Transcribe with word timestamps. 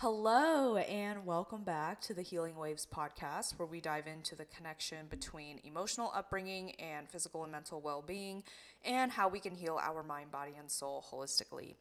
Hello, 0.00 0.78
and 0.78 1.26
welcome 1.26 1.62
back 1.62 2.00
to 2.00 2.14
the 2.14 2.22
Healing 2.22 2.56
Waves 2.56 2.86
podcast, 2.90 3.58
where 3.58 3.66
we 3.66 3.82
dive 3.82 4.06
into 4.06 4.34
the 4.34 4.46
connection 4.46 5.04
between 5.10 5.60
emotional 5.62 6.10
upbringing 6.14 6.70
and 6.76 7.06
physical 7.06 7.42
and 7.42 7.52
mental 7.52 7.82
well 7.82 8.00
being, 8.00 8.42
and 8.82 9.12
how 9.12 9.28
we 9.28 9.40
can 9.40 9.54
heal 9.54 9.78
our 9.78 10.02
mind, 10.02 10.30
body, 10.30 10.52
and 10.58 10.70
soul 10.70 11.04
holistically. 11.12 11.74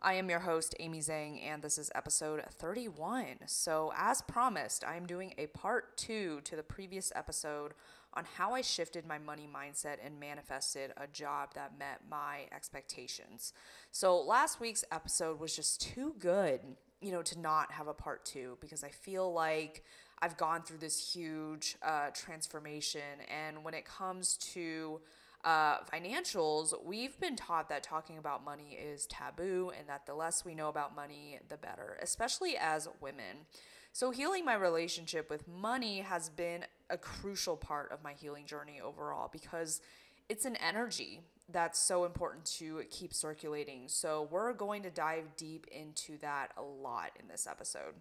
I 0.00 0.14
am 0.14 0.30
your 0.30 0.38
host, 0.38 0.74
Amy 0.80 1.00
Zhang, 1.00 1.38
and 1.46 1.60
this 1.60 1.76
is 1.76 1.90
episode 1.94 2.42
31. 2.50 3.40
So, 3.44 3.92
as 3.94 4.22
promised, 4.22 4.82
I 4.82 4.96
am 4.96 5.04
doing 5.04 5.34
a 5.36 5.48
part 5.48 5.98
two 5.98 6.40
to 6.44 6.56
the 6.56 6.62
previous 6.62 7.12
episode 7.14 7.74
on 8.14 8.24
how 8.38 8.54
I 8.54 8.62
shifted 8.62 9.04
my 9.04 9.18
money 9.18 9.46
mindset 9.54 9.98
and 10.02 10.18
manifested 10.18 10.94
a 10.96 11.06
job 11.08 11.52
that 11.56 11.78
met 11.78 12.00
my 12.10 12.46
expectations. 12.52 13.52
So, 13.92 14.18
last 14.18 14.60
week's 14.60 14.84
episode 14.90 15.38
was 15.38 15.54
just 15.54 15.82
too 15.82 16.14
good 16.18 16.60
you 17.00 17.12
know, 17.12 17.22
to 17.22 17.38
not 17.38 17.72
have 17.72 17.88
a 17.88 17.94
part 17.94 18.24
two 18.24 18.56
because 18.60 18.82
I 18.82 18.88
feel 18.90 19.32
like 19.32 19.84
I've 20.20 20.36
gone 20.36 20.62
through 20.62 20.78
this 20.78 21.14
huge 21.14 21.76
uh, 21.82 22.08
transformation. 22.14 23.02
And 23.28 23.62
when 23.64 23.74
it 23.74 23.84
comes 23.84 24.36
to 24.54 25.00
uh, 25.44 25.78
financials, 25.84 26.74
we've 26.84 27.18
been 27.20 27.36
taught 27.36 27.68
that 27.68 27.82
talking 27.82 28.18
about 28.18 28.44
money 28.44 28.78
is 28.80 29.06
taboo 29.06 29.72
and 29.78 29.88
that 29.88 30.06
the 30.06 30.14
less 30.14 30.44
we 30.44 30.54
know 30.54 30.68
about 30.68 30.96
money, 30.96 31.38
the 31.48 31.56
better, 31.56 31.98
especially 32.02 32.56
as 32.56 32.88
women. 33.00 33.46
So, 33.92 34.10
healing 34.10 34.44
my 34.44 34.54
relationship 34.54 35.30
with 35.30 35.48
money 35.48 36.00
has 36.00 36.28
been 36.28 36.64
a 36.90 36.98
crucial 36.98 37.56
part 37.56 37.92
of 37.92 38.02
my 38.02 38.12
healing 38.12 38.44
journey 38.44 38.78
overall 38.78 39.30
because 39.32 39.80
it's 40.28 40.44
an 40.44 40.56
energy 40.56 41.20
that's 41.48 41.78
so 41.78 42.04
important 42.04 42.44
to 42.44 42.82
keep 42.90 43.14
circulating. 43.14 43.84
So, 43.86 44.28
we're 44.30 44.52
going 44.52 44.82
to 44.82 44.90
dive 44.90 45.36
deep 45.36 45.66
into 45.70 46.18
that 46.18 46.52
a 46.56 46.62
lot 46.62 47.10
in 47.20 47.28
this 47.28 47.46
episode. 47.48 47.94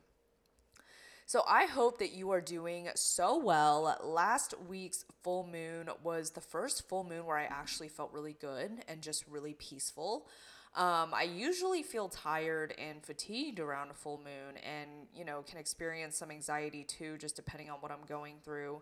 So, 1.28 1.44
I 1.48 1.66
hope 1.66 2.00
that 2.00 2.14
you 2.14 2.32
are 2.32 2.42
doing 2.42 2.90
so 2.96 3.38
well. 3.38 3.98
Last 4.04 4.56
week's 4.68 5.06
full 5.24 5.48
moon 5.52 5.90
was 6.04 6.32
the 6.32 6.42
first 6.42 6.88
full 6.88 7.04
moon 7.04 7.26
where 7.26 7.38
I 7.38 7.46
actually 7.46 7.90
felt 7.90 8.12
really 8.14 8.36
good 8.40 8.84
and 8.88 9.02
just 9.02 9.26
really 9.28 9.54
peaceful. 9.54 10.28
Um, 10.76 11.14
I 11.14 11.24
usually 11.24 11.84
feel 11.84 12.10
tired 12.10 12.74
and 12.78 13.02
fatigued 13.02 13.62
around 13.62 13.92
a 13.92 13.94
full 13.94 14.18
moon 14.18 14.58
and, 14.58 15.08
you 15.16 15.24
know, 15.24 15.42
can 15.48 15.58
experience 15.58 16.18
some 16.18 16.32
anxiety 16.32 16.84
too, 16.84 17.18
just 17.18 17.38
depending 17.38 17.70
on 17.70 17.78
what 17.78 17.92
I'm 17.94 18.06
going 18.10 18.36
through. 18.44 18.82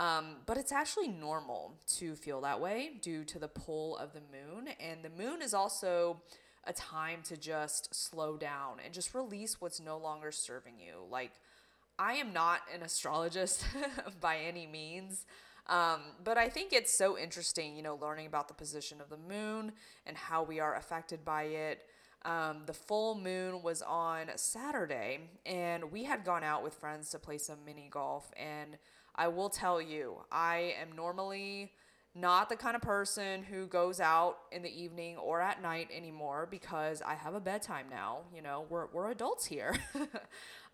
Um, 0.00 0.36
but 0.46 0.56
it's 0.56 0.72
actually 0.72 1.08
normal 1.08 1.74
to 1.98 2.14
feel 2.14 2.40
that 2.40 2.58
way 2.58 2.92
due 3.02 3.22
to 3.24 3.38
the 3.38 3.48
pull 3.48 3.98
of 3.98 4.14
the 4.14 4.20
moon. 4.20 4.68
And 4.80 5.02
the 5.02 5.10
moon 5.10 5.42
is 5.42 5.52
also 5.52 6.22
a 6.64 6.72
time 6.72 7.20
to 7.24 7.36
just 7.36 7.94
slow 7.94 8.38
down 8.38 8.78
and 8.82 8.94
just 8.94 9.14
release 9.14 9.60
what's 9.60 9.78
no 9.78 9.98
longer 9.98 10.32
serving 10.32 10.78
you. 10.78 11.02
Like, 11.10 11.32
I 11.98 12.14
am 12.14 12.32
not 12.32 12.60
an 12.74 12.82
astrologist 12.82 13.66
by 14.22 14.38
any 14.38 14.66
means. 14.66 15.26
Um, 15.66 16.00
but 16.24 16.38
I 16.38 16.48
think 16.48 16.72
it's 16.72 16.96
so 16.96 17.18
interesting, 17.18 17.76
you 17.76 17.82
know, 17.82 17.98
learning 18.00 18.26
about 18.26 18.48
the 18.48 18.54
position 18.54 19.02
of 19.02 19.10
the 19.10 19.18
moon 19.18 19.72
and 20.06 20.16
how 20.16 20.42
we 20.42 20.60
are 20.60 20.76
affected 20.76 21.26
by 21.26 21.42
it. 21.42 21.82
Um, 22.24 22.62
the 22.64 22.72
full 22.72 23.14
moon 23.14 23.62
was 23.62 23.82
on 23.82 24.28
Saturday, 24.36 25.20
and 25.44 25.92
we 25.92 26.04
had 26.04 26.24
gone 26.24 26.42
out 26.42 26.62
with 26.62 26.74
friends 26.74 27.10
to 27.10 27.18
play 27.18 27.36
some 27.36 27.58
mini 27.66 27.88
golf. 27.90 28.30
And 28.36 28.78
I 29.20 29.28
will 29.28 29.50
tell 29.50 29.82
you, 29.82 30.14
I 30.32 30.72
am 30.80 30.96
normally 30.96 31.72
not 32.14 32.48
the 32.48 32.56
kind 32.56 32.74
of 32.74 32.80
person 32.80 33.42
who 33.42 33.66
goes 33.66 34.00
out 34.00 34.38
in 34.50 34.62
the 34.62 34.82
evening 34.82 35.18
or 35.18 35.42
at 35.42 35.60
night 35.60 35.90
anymore 35.94 36.48
because 36.50 37.02
I 37.02 37.16
have 37.16 37.34
a 37.34 37.40
bedtime 37.40 37.84
now. 37.90 38.20
You 38.34 38.40
know, 38.40 38.64
we're, 38.70 38.86
we're 38.86 39.10
adults 39.10 39.44
here. 39.44 39.76
um, 39.94 40.08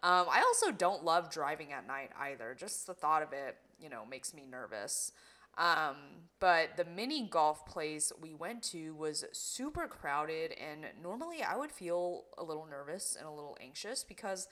I 0.04 0.44
also 0.46 0.70
don't 0.70 1.04
love 1.04 1.28
driving 1.28 1.72
at 1.72 1.88
night 1.88 2.10
either. 2.20 2.54
Just 2.56 2.86
the 2.86 2.94
thought 2.94 3.24
of 3.24 3.32
it, 3.32 3.56
you 3.80 3.88
know, 3.88 4.06
makes 4.08 4.32
me 4.32 4.44
nervous. 4.48 5.10
Um, 5.58 5.96
but 6.38 6.76
the 6.76 6.84
mini 6.84 7.26
golf 7.28 7.66
place 7.66 8.12
we 8.22 8.32
went 8.32 8.62
to 8.64 8.94
was 8.94 9.24
super 9.32 9.88
crowded, 9.88 10.52
and 10.52 10.86
normally 11.02 11.42
I 11.42 11.56
would 11.56 11.72
feel 11.72 12.26
a 12.38 12.44
little 12.44 12.68
nervous 12.70 13.16
and 13.18 13.26
a 13.26 13.32
little 13.32 13.56
anxious 13.60 14.04
because 14.04 14.46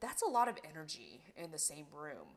that's 0.00 0.22
a 0.22 0.28
lot 0.28 0.46
of 0.46 0.56
energy 0.70 1.24
in 1.36 1.50
the 1.50 1.58
same 1.58 1.86
room. 1.92 2.36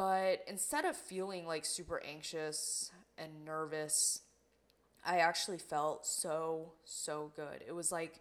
But 0.00 0.44
instead 0.46 0.86
of 0.86 0.96
feeling 0.96 1.46
like 1.46 1.66
super 1.66 2.02
anxious 2.02 2.90
and 3.18 3.44
nervous, 3.44 4.22
I 5.04 5.18
actually 5.18 5.58
felt 5.58 6.06
so, 6.06 6.72
so 6.84 7.32
good. 7.36 7.62
It 7.68 7.74
was 7.74 7.92
like 7.92 8.20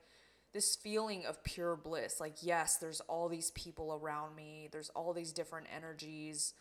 this 0.51 0.75
feeling 0.75 1.25
of 1.25 1.41
pure 1.41 1.77
bliss. 1.77 2.19
Like, 2.19 2.33
yes, 2.41 2.75
there's 2.75 2.99
all 3.07 3.29
these 3.29 3.51
people 3.51 3.93
around 3.93 4.35
me, 4.35 4.67
there's 4.73 4.89
all 4.89 5.13
these 5.13 5.31
different 5.31 5.67
energies. 5.73 6.53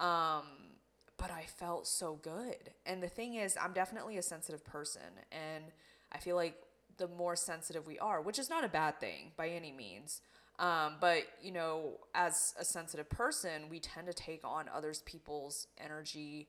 Um, 0.00 0.42
but 1.18 1.30
I 1.30 1.44
felt 1.46 1.86
so 1.86 2.18
good. 2.20 2.72
And 2.84 3.00
the 3.00 3.08
thing 3.08 3.34
is, 3.34 3.56
I'm 3.56 3.74
definitely 3.74 4.16
a 4.18 4.22
sensitive 4.22 4.64
person. 4.64 5.02
And 5.30 5.66
I 6.10 6.18
feel 6.18 6.34
like 6.34 6.56
the 6.96 7.06
more 7.06 7.36
sensitive 7.36 7.86
we 7.86 8.00
are, 8.00 8.20
which 8.20 8.40
is 8.40 8.50
not 8.50 8.64
a 8.64 8.68
bad 8.68 8.98
thing 8.98 9.30
by 9.36 9.50
any 9.50 9.70
means, 9.70 10.20
um, 10.58 10.94
but 11.00 11.24
you 11.42 11.52
know, 11.52 11.98
as 12.14 12.54
a 12.58 12.64
sensitive 12.64 13.08
person, 13.08 13.68
we 13.70 13.80
tend 13.80 14.06
to 14.06 14.14
take 14.14 14.44
on 14.44 14.66
others 14.74 15.02
people's 15.02 15.66
energy 15.82 16.48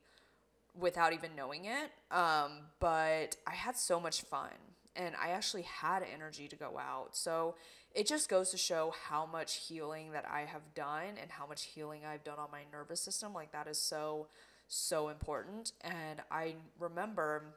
without 0.78 1.12
even 1.12 1.30
knowing 1.36 1.64
it. 1.64 1.90
Um, 2.10 2.66
but 2.80 3.36
I 3.46 3.54
had 3.54 3.76
so 3.76 3.98
much 3.98 4.22
fun 4.22 4.50
and 4.94 5.14
I 5.22 5.30
actually 5.30 5.62
had 5.62 6.02
energy 6.12 6.48
to 6.48 6.56
go 6.56 6.78
out. 6.78 7.16
So 7.16 7.54
it 7.94 8.06
just 8.06 8.28
goes 8.28 8.50
to 8.50 8.56
show 8.56 8.94
how 9.08 9.26
much 9.26 9.56
healing 9.68 10.12
that 10.12 10.24
I 10.30 10.40
have 10.40 10.74
done 10.74 11.14
and 11.20 11.30
how 11.30 11.46
much 11.46 11.64
healing 11.64 12.02
I've 12.04 12.24
done 12.24 12.38
on 12.38 12.48
my 12.52 12.62
nervous 12.72 13.00
system. 13.00 13.32
Like 13.32 13.52
that 13.52 13.66
is 13.66 13.78
so, 13.78 14.26
so 14.68 15.08
important. 15.08 15.72
And 15.82 16.20
I 16.30 16.54
remember, 16.78 17.54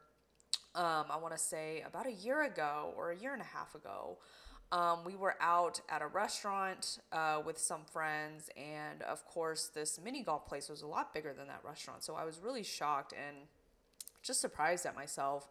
um, 0.75 1.05
I 1.09 1.17
want 1.17 1.33
to 1.33 1.39
say 1.39 1.83
about 1.85 2.07
a 2.07 2.11
year 2.11 2.43
ago 2.43 2.93
or 2.97 3.11
a 3.11 3.17
year 3.17 3.33
and 3.33 3.41
a 3.41 3.45
half 3.45 3.75
ago, 3.75 4.17
um, 4.71 4.99
we 5.03 5.15
were 5.15 5.35
out 5.41 5.81
at 5.89 6.01
a 6.01 6.07
restaurant 6.07 6.99
uh, 7.11 7.41
with 7.43 7.57
some 7.57 7.81
friends, 7.91 8.49
and 8.55 9.01
of 9.01 9.25
course, 9.25 9.71
this 9.73 9.99
mini 10.03 10.23
golf 10.23 10.45
place 10.45 10.69
was 10.69 10.83
a 10.83 10.87
lot 10.87 11.13
bigger 11.13 11.33
than 11.33 11.47
that 11.47 11.61
restaurant. 11.63 12.03
So 12.03 12.15
I 12.15 12.23
was 12.23 12.39
really 12.39 12.63
shocked 12.63 13.13
and 13.13 13.37
just 14.21 14.41
surprised 14.41 14.85
at 14.85 14.95
myself. 14.95 15.47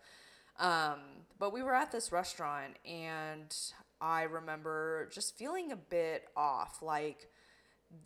Um, 0.59 0.99
but 1.39 1.53
we 1.53 1.63
were 1.63 1.75
at 1.75 1.91
this 1.91 2.13
restaurant, 2.13 2.75
and 2.85 3.55
I 4.01 4.23
remember 4.23 5.09
just 5.13 5.37
feeling 5.37 5.73
a 5.73 5.77
bit 5.77 6.25
off. 6.37 6.81
Like 6.81 7.29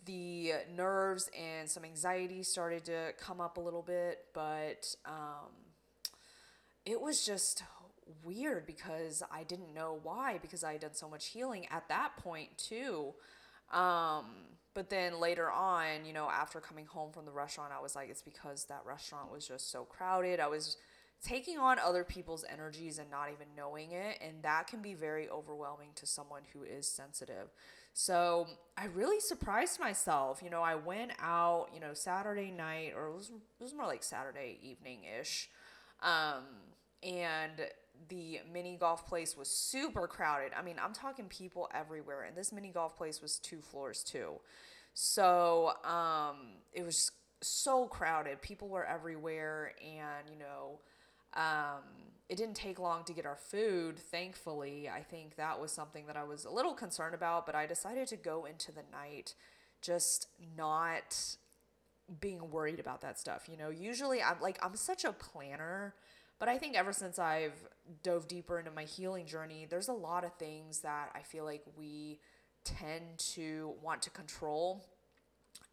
the 0.05 0.53
nerves 0.75 1.29
and 1.37 1.69
some 1.69 1.85
anxiety 1.85 2.41
started 2.41 2.85
to 2.85 3.13
come 3.19 3.39
up 3.39 3.57
a 3.57 3.61
little 3.61 3.81
bit, 3.81 4.25
but 4.33 4.95
um, 5.05 5.51
it 6.85 7.01
was 7.01 7.25
just 7.25 7.63
weird 8.23 8.65
because 8.65 9.23
I 9.31 9.43
didn't 9.43 9.73
know 9.73 9.99
why 10.03 10.39
because 10.41 10.63
I 10.63 10.73
had 10.73 10.81
done 10.81 10.93
so 10.93 11.09
much 11.09 11.27
healing 11.27 11.67
at 11.69 11.87
that 11.89 12.17
point 12.17 12.57
too. 12.57 13.13
Um, 13.71 14.25
but 14.73 14.89
then 14.89 15.19
later 15.19 15.51
on, 15.51 16.05
you 16.05 16.13
know, 16.13 16.29
after 16.29 16.59
coming 16.59 16.85
home 16.85 17.11
from 17.11 17.25
the 17.25 17.31
restaurant, 17.31 17.71
I 17.77 17.81
was 17.81 17.95
like, 17.95 18.09
it's 18.09 18.21
because 18.21 18.65
that 18.65 18.81
restaurant 18.85 19.31
was 19.31 19.47
just 19.47 19.71
so 19.71 19.83
crowded. 19.83 20.39
I 20.39 20.47
was 20.47 20.77
taking 21.23 21.57
on 21.57 21.79
other 21.79 22.03
people's 22.03 22.43
energies 22.51 22.99
and 22.99 23.09
not 23.09 23.29
even 23.29 23.47
knowing 23.55 23.91
it. 23.91 24.19
And 24.21 24.43
that 24.43 24.67
can 24.67 24.81
be 24.81 24.93
very 24.93 25.29
overwhelming 25.29 25.89
to 25.95 26.05
someone 26.05 26.41
who 26.51 26.63
is 26.63 26.87
sensitive. 26.87 27.49
So 27.93 28.47
I 28.77 28.85
really 28.85 29.19
surprised 29.19 29.79
myself. 29.79 30.41
You 30.43 30.49
know, 30.49 30.61
I 30.61 30.75
went 30.75 31.11
out, 31.19 31.67
you 31.73 31.79
know, 31.79 31.93
Saturday 31.93 32.51
night, 32.51 32.93
or 32.95 33.07
it 33.07 33.13
was, 33.13 33.29
it 33.29 33.63
was 33.63 33.73
more 33.73 33.85
like 33.85 34.03
Saturday 34.03 34.57
evening 34.61 35.01
ish. 35.19 35.49
Um, 36.01 36.43
and 37.03 37.61
the 38.09 38.39
mini 38.51 38.77
golf 38.77 39.07
place 39.07 39.37
was 39.37 39.49
super 39.49 40.07
crowded. 40.07 40.51
I 40.57 40.61
mean, 40.61 40.75
I'm 40.83 40.93
talking 40.93 41.25
people 41.25 41.69
everywhere, 41.73 42.23
and 42.23 42.35
this 42.35 42.51
mini 42.51 42.69
golf 42.69 42.97
place 42.97 43.21
was 43.21 43.39
two 43.39 43.61
floors 43.61 44.03
too. 44.03 44.39
So 44.93 45.73
um, 45.83 46.37
it 46.73 46.85
was 46.85 47.11
so 47.41 47.85
crowded. 47.87 48.41
People 48.41 48.69
were 48.69 48.85
everywhere, 48.85 49.73
and 49.81 50.29
you 50.31 50.39
know, 50.39 50.79
um, 51.35 51.81
it 52.29 52.37
didn't 52.37 52.55
take 52.55 52.79
long 52.79 53.03
to 53.05 53.13
get 53.13 53.25
our 53.25 53.35
food. 53.35 53.97
Thankfully, 53.97 54.89
I 54.89 55.01
think 55.01 55.35
that 55.35 55.59
was 55.59 55.71
something 55.71 56.05
that 56.07 56.17
I 56.17 56.23
was 56.23 56.45
a 56.45 56.49
little 56.51 56.73
concerned 56.73 57.15
about, 57.15 57.45
but 57.45 57.55
I 57.55 57.65
decided 57.65 58.07
to 58.09 58.17
go 58.17 58.45
into 58.45 58.71
the 58.71 58.83
night 58.91 59.35
just 59.81 60.27
not 60.57 61.35
being 62.19 62.51
worried 62.51 62.79
about 62.79 63.01
that 63.01 63.19
stuff. 63.19 63.47
You 63.49 63.57
know, 63.57 63.69
usually 63.69 64.21
I'm 64.21 64.39
like, 64.41 64.57
I'm 64.63 64.75
such 64.75 65.05
a 65.05 65.11
planner 65.11 65.93
but 66.43 66.51
I 66.51 66.57
think 66.57 66.75
ever 66.75 66.91
since 66.91 67.19
I've 67.19 67.53
dove 68.03 68.27
deeper 68.27 68.59
into 68.59 68.71
my 68.71 68.83
healing 68.83 69.25
journey, 69.25 69.65
there's 69.69 69.87
a 69.87 69.93
lot 69.93 70.25
of 70.25 70.33
things 70.35 70.81
that 70.81 71.09
I 71.15 71.21
feel 71.21 71.45
like 71.45 71.63
we 71.77 72.19
tend 72.65 73.19
to 73.35 73.75
want 73.81 74.01
to 74.03 74.09
control. 74.09 74.85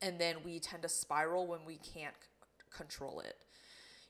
And 0.02 0.20
then 0.20 0.37
we 0.44 0.61
tend 0.61 0.82
to 0.82 0.88
spiral 0.88 1.46
when 1.46 1.64
we 1.67 1.78
can't 1.78 2.14
c- 2.20 2.64
control 2.76 3.20
it. 3.20 3.37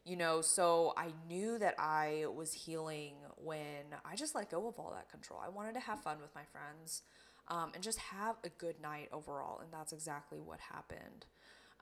You 0.05 0.17
know, 0.17 0.41
so 0.43 0.95
I 0.97 1.13
knew 1.29 1.59
that 1.59 1.75
I 1.79 2.27
was 2.35 2.53
healing 2.53 3.15
when 3.37 3.95
I 4.05 4.17
just 4.17 4.35
let 4.35 4.51
go 4.51 4.69
of 4.69 4.79
all 4.79 4.93
that 4.95 5.11
control. 5.11 5.41
I 5.45 5.51
wanted 5.51 5.75
to 5.75 5.81
have 5.81 6.01
fun 6.03 6.19
with 6.21 6.35
my 6.35 6.45
friends. 6.53 7.03
um, 7.49 7.73
and 7.75 7.83
just 7.83 7.99
have 7.99 8.37
a 8.45 8.49
good 8.49 8.81
night 8.81 9.09
overall. 9.13 9.61
And 9.61 9.73
that's 9.73 9.93
exactly 9.93 10.41
what 10.41 10.61
happened. 10.61 11.27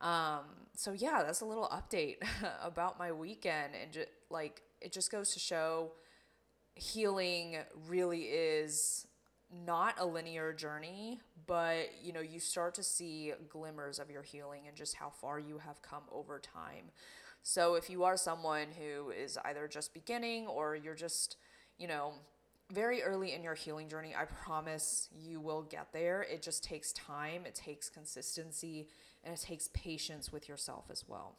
Um, 0.01 0.41
so 0.75 0.93
yeah, 0.93 1.23
that's 1.25 1.41
a 1.41 1.45
little 1.45 1.69
update 1.69 2.17
about 2.63 2.99
my 2.99 3.13
weekend, 3.13 3.75
and 3.81 3.93
just 3.93 4.09
like 4.31 4.63
it 4.81 4.93
just 4.93 5.11
goes 5.11 5.33
to 5.33 5.41
show 5.41 5.93
healing 6.75 7.57
really 7.89 8.23
is 8.23 9.07
not 9.65 9.95
a 9.99 10.07
linear 10.07 10.53
journey, 10.53 11.21
but 11.47 11.91
you 12.03 12.13
know, 12.13 12.21
you 12.21 12.39
start 12.39 12.75
to 12.75 12.83
see 12.83 13.33
glimmers 13.49 13.99
of 13.99 14.11
your 14.11 14.23
healing 14.23 14.63
and 14.67 14.77
just 14.77 14.95
how 14.95 15.11
far 15.11 15.39
you 15.39 15.59
have 15.59 15.81
come 15.83 16.03
over 16.13 16.39
time. 16.39 16.91
So 17.43 17.75
if 17.75 17.89
you 17.89 18.05
are 18.05 18.17
someone 18.17 18.69
who 18.79 19.11
is 19.11 19.39
either 19.45 19.67
just 19.69 19.95
beginning 19.95 20.47
or 20.47 20.77
you're 20.77 20.95
just, 20.95 21.37
you 21.79 21.89
know, 21.89 22.13
very 22.71 23.03
early 23.03 23.33
in 23.33 23.43
your 23.43 23.55
healing 23.55 23.89
journey, 23.89 24.15
I 24.15 24.27
promise 24.27 25.09
you 25.19 25.41
will 25.41 25.63
get 25.63 25.93
there. 25.93 26.27
It 26.31 26.43
just 26.43 26.63
takes 26.63 26.93
time, 26.93 27.47
it 27.47 27.55
takes 27.55 27.89
consistency, 27.89 28.89
and 29.25 29.35
it 29.35 29.41
takes 29.41 29.69
patience 29.69 30.33
with 30.33 30.49
yourself 30.49 30.87
as 30.91 31.05
well. 31.09 31.37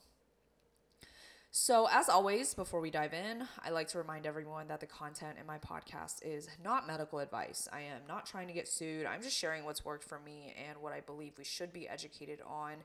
So, 1.52 1.88
as 1.92 2.10
always, 2.10 2.54
before 2.54 2.80
we 2.80 2.92
dive 2.92 3.14
in, 3.14 3.48
I 3.66 3.72
like 3.72 3.88
to 3.90 3.98
remind 3.98 4.28
everyone 4.28 4.68
that 4.68 4.82
the 4.82 4.86
content 4.86 5.38
in 5.40 5.48
my 5.48 5.58
podcast 5.58 6.24
is 6.24 6.48
not 6.64 6.86
medical 6.86 7.18
advice. 7.18 7.68
I 7.74 7.82
am 7.82 8.02
not 8.08 8.28
trying 8.28 8.48
to 8.50 8.54
get 8.54 8.68
sued. 8.68 9.08
I'm 9.08 9.24
just 9.24 9.36
sharing 9.36 9.64
what's 9.64 9.84
worked 9.84 10.04
for 10.04 10.20
me 10.20 10.54
and 10.70 10.78
what 10.80 10.94
I 10.94 11.00
believe 11.00 11.34
we 11.40 11.44
should 11.44 11.74
be 11.74 11.90
educated 11.90 12.40
on 12.46 12.76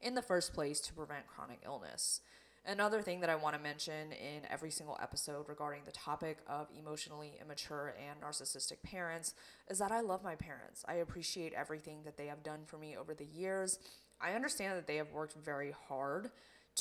in 0.00 0.14
the 0.14 0.22
first 0.22 0.54
place 0.54 0.80
to 0.80 0.94
prevent 0.94 1.26
chronic 1.26 1.60
illness. 1.66 2.22
Another 2.66 3.02
thing 3.02 3.20
that 3.20 3.28
I 3.28 3.34
want 3.34 3.56
to 3.56 3.62
mention 3.62 4.12
in 4.12 4.40
every 4.50 4.70
single 4.70 4.98
episode 5.02 5.50
regarding 5.50 5.82
the 5.84 5.92
topic 5.92 6.38
of 6.48 6.68
emotionally 6.78 7.34
immature 7.42 7.94
and 8.08 8.22
narcissistic 8.22 8.82
parents 8.82 9.34
is 9.68 9.78
that 9.80 9.92
I 9.92 10.00
love 10.00 10.24
my 10.24 10.34
parents. 10.34 10.82
I 10.88 10.94
appreciate 10.94 11.52
everything 11.52 11.98
that 12.06 12.16
they 12.16 12.26
have 12.28 12.42
done 12.42 12.60
for 12.64 12.78
me 12.78 12.96
over 12.96 13.12
the 13.12 13.26
years. 13.26 13.78
I 14.24 14.32
understand 14.32 14.76
that 14.76 14.86
they 14.86 14.96
have 14.96 15.12
worked 15.12 15.34
very 15.34 15.74
hard 15.88 16.30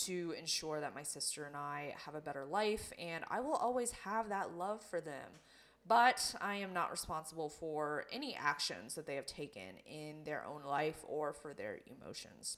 to 0.05 0.33
ensure 0.39 0.79
that 0.79 0.95
my 0.95 1.03
sister 1.03 1.43
and 1.43 1.55
I 1.55 1.93
have 2.05 2.15
a 2.15 2.21
better 2.21 2.45
life, 2.45 2.93
and 2.97 3.25
I 3.29 3.41
will 3.41 3.55
always 3.55 3.91
have 4.05 4.29
that 4.29 4.55
love 4.55 4.81
for 4.81 5.01
them. 5.01 5.29
But 5.85 6.33
I 6.39 6.55
am 6.55 6.73
not 6.73 6.91
responsible 6.91 7.49
for 7.49 8.05
any 8.11 8.35
actions 8.35 8.95
that 8.95 9.05
they 9.05 9.15
have 9.15 9.25
taken 9.25 9.77
in 9.85 10.23
their 10.23 10.45
own 10.45 10.63
life 10.63 11.03
or 11.05 11.33
for 11.33 11.53
their 11.53 11.79
emotions. 11.85 12.57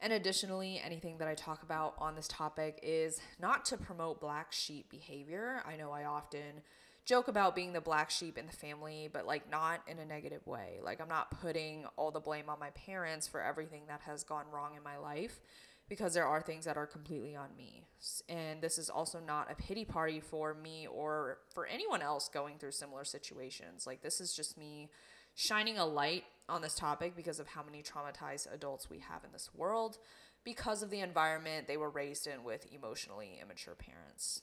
And 0.00 0.12
additionally, 0.12 0.80
anything 0.82 1.18
that 1.18 1.28
I 1.28 1.34
talk 1.34 1.62
about 1.62 1.94
on 1.98 2.14
this 2.14 2.28
topic 2.28 2.80
is 2.82 3.20
not 3.38 3.66
to 3.66 3.76
promote 3.76 4.20
black 4.20 4.52
sheep 4.52 4.90
behavior. 4.90 5.62
I 5.66 5.76
know 5.76 5.92
I 5.92 6.04
often 6.04 6.62
joke 7.04 7.28
about 7.28 7.54
being 7.54 7.72
the 7.72 7.80
black 7.80 8.10
sheep 8.10 8.38
in 8.38 8.46
the 8.46 8.52
family, 8.52 9.08
but 9.12 9.26
like 9.26 9.50
not 9.50 9.80
in 9.86 9.98
a 9.98 10.04
negative 10.04 10.46
way. 10.46 10.78
Like 10.82 11.00
I'm 11.00 11.08
not 11.08 11.40
putting 11.40 11.84
all 11.96 12.10
the 12.10 12.20
blame 12.20 12.48
on 12.48 12.58
my 12.58 12.70
parents 12.70 13.28
for 13.28 13.42
everything 13.42 13.82
that 13.88 14.00
has 14.02 14.24
gone 14.24 14.46
wrong 14.52 14.72
in 14.76 14.82
my 14.82 14.96
life 14.96 15.40
because 15.88 16.14
there 16.14 16.26
are 16.26 16.40
things 16.40 16.64
that 16.64 16.76
are 16.76 16.86
completely 16.86 17.36
on 17.36 17.48
me. 17.56 17.84
And 18.28 18.62
this 18.62 18.78
is 18.78 18.88
also 18.88 19.20
not 19.20 19.50
a 19.50 19.54
pity 19.54 19.84
party 19.84 20.20
for 20.20 20.54
me 20.54 20.86
or 20.86 21.38
for 21.52 21.66
anyone 21.66 22.00
else 22.00 22.28
going 22.32 22.58
through 22.58 22.72
similar 22.72 23.04
situations. 23.04 23.86
Like, 23.86 24.02
this 24.02 24.20
is 24.20 24.34
just 24.34 24.56
me 24.56 24.88
shining 25.34 25.78
a 25.78 25.84
light 25.84 26.24
on 26.48 26.62
this 26.62 26.74
topic 26.74 27.14
because 27.16 27.38
of 27.38 27.48
how 27.48 27.62
many 27.62 27.82
traumatized 27.82 28.52
adults 28.52 28.88
we 28.88 29.00
have 29.00 29.24
in 29.24 29.32
this 29.32 29.50
world 29.54 29.98
because 30.44 30.82
of 30.82 30.90
the 30.90 31.00
environment 31.00 31.66
they 31.66 31.76
were 31.76 31.90
raised 31.90 32.26
in 32.26 32.44
with 32.44 32.66
emotionally 32.72 33.38
immature 33.42 33.74
parents. 33.74 34.42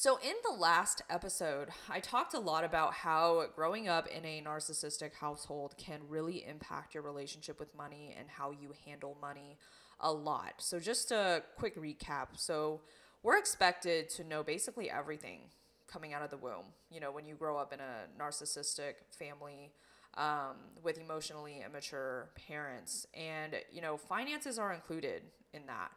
So, 0.00 0.16
in 0.22 0.34
the 0.44 0.56
last 0.56 1.02
episode, 1.10 1.70
I 1.88 1.98
talked 1.98 2.32
a 2.32 2.38
lot 2.38 2.62
about 2.62 2.94
how 2.94 3.46
growing 3.56 3.88
up 3.88 4.06
in 4.06 4.24
a 4.24 4.40
narcissistic 4.40 5.12
household 5.12 5.74
can 5.76 5.98
really 6.08 6.46
impact 6.46 6.94
your 6.94 7.02
relationship 7.02 7.58
with 7.58 7.74
money 7.74 8.14
and 8.16 8.28
how 8.28 8.52
you 8.52 8.74
handle 8.86 9.16
money 9.20 9.58
a 9.98 10.12
lot. 10.12 10.52
So, 10.58 10.78
just 10.78 11.10
a 11.10 11.42
quick 11.56 11.76
recap. 11.76 12.28
So, 12.36 12.80
we're 13.24 13.38
expected 13.38 14.08
to 14.10 14.22
know 14.22 14.44
basically 14.44 14.88
everything 14.88 15.40
coming 15.88 16.14
out 16.14 16.22
of 16.22 16.30
the 16.30 16.36
womb. 16.36 16.66
You 16.92 17.00
know, 17.00 17.10
when 17.10 17.26
you 17.26 17.34
grow 17.34 17.56
up 17.56 17.72
in 17.72 17.80
a 17.80 18.22
narcissistic 18.22 18.92
family 19.10 19.72
um, 20.14 20.58
with 20.80 20.98
emotionally 21.00 21.64
immature 21.66 22.28
parents, 22.46 23.08
and, 23.14 23.56
you 23.72 23.82
know, 23.82 23.96
finances 23.96 24.60
are 24.60 24.72
included 24.72 25.22
in 25.52 25.62
that. 25.66 25.90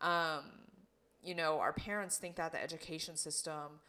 Um, 0.00 0.44
you 1.22 1.34
know, 1.34 1.58
our 1.60 1.72
parents 1.72 2.16
think 2.18 2.36
that 2.36 2.52
the 2.52 2.62
education 2.62 3.16
system 3.16 3.80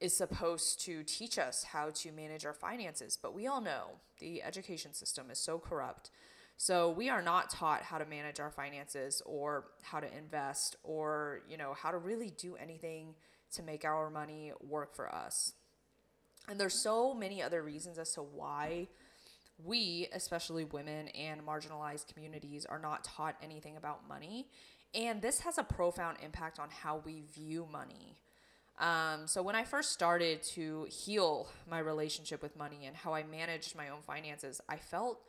is 0.00 0.16
supposed 0.16 0.80
to 0.80 1.02
teach 1.04 1.38
us 1.38 1.64
how 1.64 1.90
to 1.90 2.12
manage 2.12 2.44
our 2.44 2.52
finances, 2.52 3.18
but 3.20 3.34
we 3.34 3.46
all 3.46 3.60
know 3.60 3.90
the 4.18 4.42
education 4.42 4.92
system 4.92 5.30
is 5.30 5.38
so 5.38 5.58
corrupt 5.58 6.10
so 6.62 6.90
we 6.90 7.08
are 7.08 7.22
not 7.22 7.50
taught 7.50 7.82
how 7.82 7.98
to 7.98 8.04
manage 8.04 8.38
our 8.38 8.52
finances 8.52 9.20
or 9.26 9.64
how 9.82 9.98
to 9.98 10.06
invest 10.16 10.76
or, 10.84 11.40
you 11.48 11.56
know, 11.56 11.74
how 11.74 11.90
to 11.90 11.98
really 11.98 12.30
do 12.30 12.54
anything 12.54 13.16
to 13.54 13.64
make 13.64 13.84
our 13.84 14.10
money 14.10 14.52
work 14.60 14.94
for 14.94 15.12
us. 15.12 15.54
And 16.48 16.60
there's 16.60 16.74
so 16.74 17.14
many 17.14 17.42
other 17.42 17.62
reasons 17.64 17.98
as 17.98 18.12
to 18.14 18.22
why 18.22 18.86
we, 19.58 20.06
especially 20.12 20.64
women 20.64 21.08
and 21.08 21.44
marginalized 21.44 22.12
communities, 22.12 22.64
are 22.64 22.78
not 22.78 23.02
taught 23.02 23.34
anything 23.42 23.76
about 23.76 24.08
money. 24.08 24.46
And 24.94 25.22
this 25.22 25.40
has 25.40 25.58
a 25.58 25.62
profound 25.62 26.18
impact 26.22 26.58
on 26.58 26.68
how 26.70 27.02
we 27.04 27.22
view 27.34 27.66
money. 27.70 28.16
Um, 28.78 29.26
so, 29.26 29.42
when 29.42 29.54
I 29.54 29.64
first 29.64 29.92
started 29.92 30.42
to 30.54 30.86
heal 30.90 31.48
my 31.70 31.78
relationship 31.78 32.42
with 32.42 32.56
money 32.56 32.86
and 32.86 32.96
how 32.96 33.14
I 33.14 33.22
managed 33.22 33.76
my 33.76 33.90
own 33.90 34.02
finances, 34.02 34.60
I 34.68 34.76
felt 34.76 35.20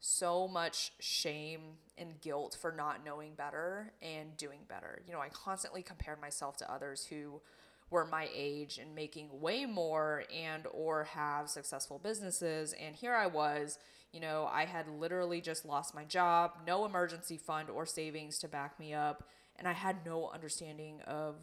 so 0.00 0.48
much 0.48 0.92
shame 0.98 1.60
and 1.96 2.20
guilt 2.20 2.56
for 2.60 2.72
not 2.72 3.04
knowing 3.04 3.34
better 3.34 3.92
and 4.02 4.36
doing 4.36 4.60
better. 4.68 5.02
You 5.06 5.12
know, 5.12 5.20
I 5.20 5.28
constantly 5.28 5.82
compared 5.82 6.20
myself 6.20 6.56
to 6.58 6.72
others 6.72 7.06
who 7.06 7.40
were 7.90 8.06
my 8.06 8.28
age 8.34 8.78
and 8.78 8.94
making 8.94 9.28
way 9.40 9.66
more 9.66 10.24
and 10.34 10.66
or 10.72 11.04
have 11.04 11.48
successful 11.48 11.98
businesses 12.02 12.74
and 12.74 12.96
here 12.96 13.14
I 13.14 13.26
was, 13.26 13.78
you 14.12 14.20
know, 14.20 14.48
I 14.52 14.66
had 14.66 14.88
literally 14.88 15.40
just 15.40 15.64
lost 15.64 15.94
my 15.94 16.04
job, 16.04 16.52
no 16.66 16.84
emergency 16.84 17.38
fund 17.38 17.70
or 17.70 17.86
savings 17.86 18.38
to 18.40 18.48
back 18.48 18.78
me 18.78 18.92
up, 18.92 19.28
and 19.56 19.66
I 19.66 19.72
had 19.72 20.04
no 20.04 20.28
understanding 20.28 21.00
of 21.06 21.36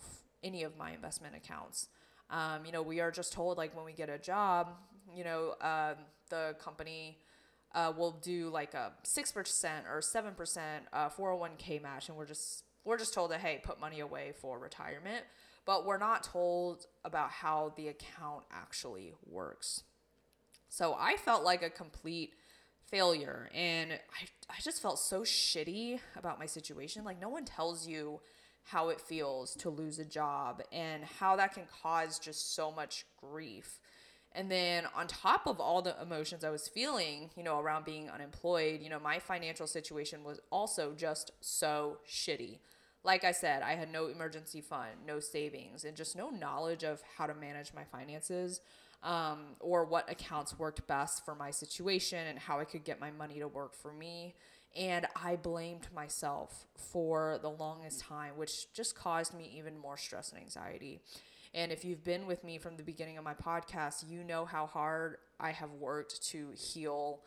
any 0.43 0.63
of 0.63 0.77
my 0.77 0.91
investment 0.91 1.35
accounts. 1.35 1.87
Um, 2.29 2.65
you 2.65 2.71
know, 2.71 2.83
we 2.83 2.99
are 2.99 3.11
just 3.11 3.33
told 3.33 3.57
like 3.57 3.75
when 3.75 3.85
we 3.85 3.93
get 3.93 4.09
a 4.09 4.19
job, 4.19 4.69
you 5.15 5.23
know, 5.23 5.55
um, 5.61 5.95
the 6.29 6.55
company 6.59 7.17
uh, 7.73 7.91
will 7.95 8.11
do 8.11 8.49
like 8.49 8.73
a 8.75 8.91
six 9.03 9.31
percent 9.31 9.85
or 9.91 10.01
seven 10.01 10.33
percent 10.33 10.85
uh, 10.93 11.09
401k 11.09 11.81
match, 11.81 12.09
and 12.09 12.17
we're 12.17 12.25
just 12.25 12.63
we're 12.85 12.97
just 12.97 13.13
told 13.13 13.31
that 13.31 13.39
hey, 13.39 13.59
put 13.63 13.79
money 13.79 13.99
away 13.99 14.33
for 14.39 14.59
retirement, 14.59 15.25
but 15.69 15.85
we're 15.85 15.99
not 15.99 16.23
told 16.23 16.87
about 17.05 17.29
how 17.29 17.71
the 17.77 17.89
account 17.89 18.43
actually 18.51 19.13
works. 19.23 19.83
So 20.67 20.95
I 20.97 21.15
felt 21.15 21.43
like 21.43 21.61
a 21.61 21.69
complete 21.69 22.33
failure, 22.87 23.51
and 23.53 23.91
I 23.91 24.25
I 24.49 24.59
just 24.63 24.81
felt 24.81 24.97
so 24.97 25.21
shitty 25.21 25.99
about 26.15 26.39
my 26.39 26.47
situation. 26.47 27.03
Like 27.03 27.21
no 27.21 27.29
one 27.29 27.45
tells 27.45 27.87
you 27.87 28.19
how 28.63 28.89
it 28.89 28.99
feels 28.99 29.53
to 29.57 29.69
lose 29.69 29.99
a 29.99 30.05
job 30.05 30.63
and 30.71 31.03
how 31.03 31.35
that 31.35 31.53
can 31.53 31.65
cause 31.83 32.17
just 32.17 32.55
so 32.55 32.71
much 32.71 33.05
grief 33.21 33.79
and 34.33 34.49
then 34.49 34.85
on 34.95 35.07
top 35.07 35.47
of 35.47 35.59
all 35.59 35.81
the 35.81 35.95
emotions 36.01 36.43
I 36.43 36.49
was 36.49 36.67
feeling, 36.67 37.31
you 37.35 37.43
know, 37.43 37.59
around 37.59 37.85
being 37.85 38.09
unemployed, 38.09 38.81
you 38.81 38.89
know, 38.89 38.99
my 38.99 39.17
financial 39.17 39.65
situation 39.65 40.23
was 40.23 40.39
also 40.51 40.93
just 40.95 41.31
so 41.41 41.97
shitty. 42.07 42.59
Like 43.03 43.23
I 43.23 43.31
said, 43.31 43.61
I 43.61 43.75
had 43.75 43.91
no 43.91 44.07
emergency 44.07 44.61
fund, 44.61 44.91
no 45.05 45.19
savings, 45.19 45.85
and 45.85 45.95
just 45.95 46.15
no 46.15 46.29
knowledge 46.29 46.83
of 46.83 47.01
how 47.17 47.27
to 47.27 47.33
manage 47.33 47.73
my 47.73 47.83
finances 47.85 48.59
um, 49.03 49.55
or 49.61 49.85
what 49.85 50.09
accounts 50.11 50.59
worked 50.59 50.85
best 50.87 51.23
for 51.23 51.33
my 51.33 51.51
situation 51.51 52.19
and 52.27 52.37
how 52.37 52.59
I 52.59 52.65
could 52.65 52.83
get 52.83 52.99
my 52.99 53.11
money 53.11 53.39
to 53.39 53.47
work 53.47 53.73
for 53.73 53.93
me. 53.93 54.35
And 54.75 55.07
I 55.15 55.35
blamed 55.37 55.87
myself 55.95 56.65
for 56.75 57.39
the 57.41 57.49
longest 57.49 58.01
time, 58.01 58.33
which 58.35 58.71
just 58.73 58.95
caused 58.95 59.33
me 59.33 59.51
even 59.57 59.77
more 59.77 59.97
stress 59.97 60.31
and 60.31 60.41
anxiety. 60.41 61.01
And 61.53 61.71
if 61.71 61.83
you've 61.83 62.03
been 62.03 62.27
with 62.27 62.43
me 62.43 62.57
from 62.59 62.77
the 62.77 62.83
beginning 62.83 63.17
of 63.17 63.23
my 63.23 63.33
podcast, 63.33 64.07
you 64.07 64.23
know 64.23 64.45
how 64.45 64.67
hard 64.67 65.17
I 65.39 65.51
have 65.51 65.71
worked 65.71 66.21
to 66.29 66.49
heal, 66.55 67.21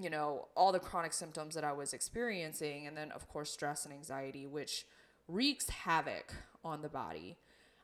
you 0.00 0.10
know, 0.10 0.48
all 0.56 0.72
the 0.72 0.78
chronic 0.78 1.12
symptoms 1.12 1.54
that 1.54 1.64
I 1.64 1.72
was 1.72 1.92
experiencing. 1.92 2.86
And 2.86 2.96
then, 2.96 3.10
of 3.12 3.28
course, 3.28 3.50
stress 3.50 3.84
and 3.84 3.94
anxiety, 3.94 4.46
which 4.46 4.84
wreaks 5.28 5.68
havoc 5.68 6.34
on 6.64 6.82
the 6.82 6.88
body. 6.88 7.36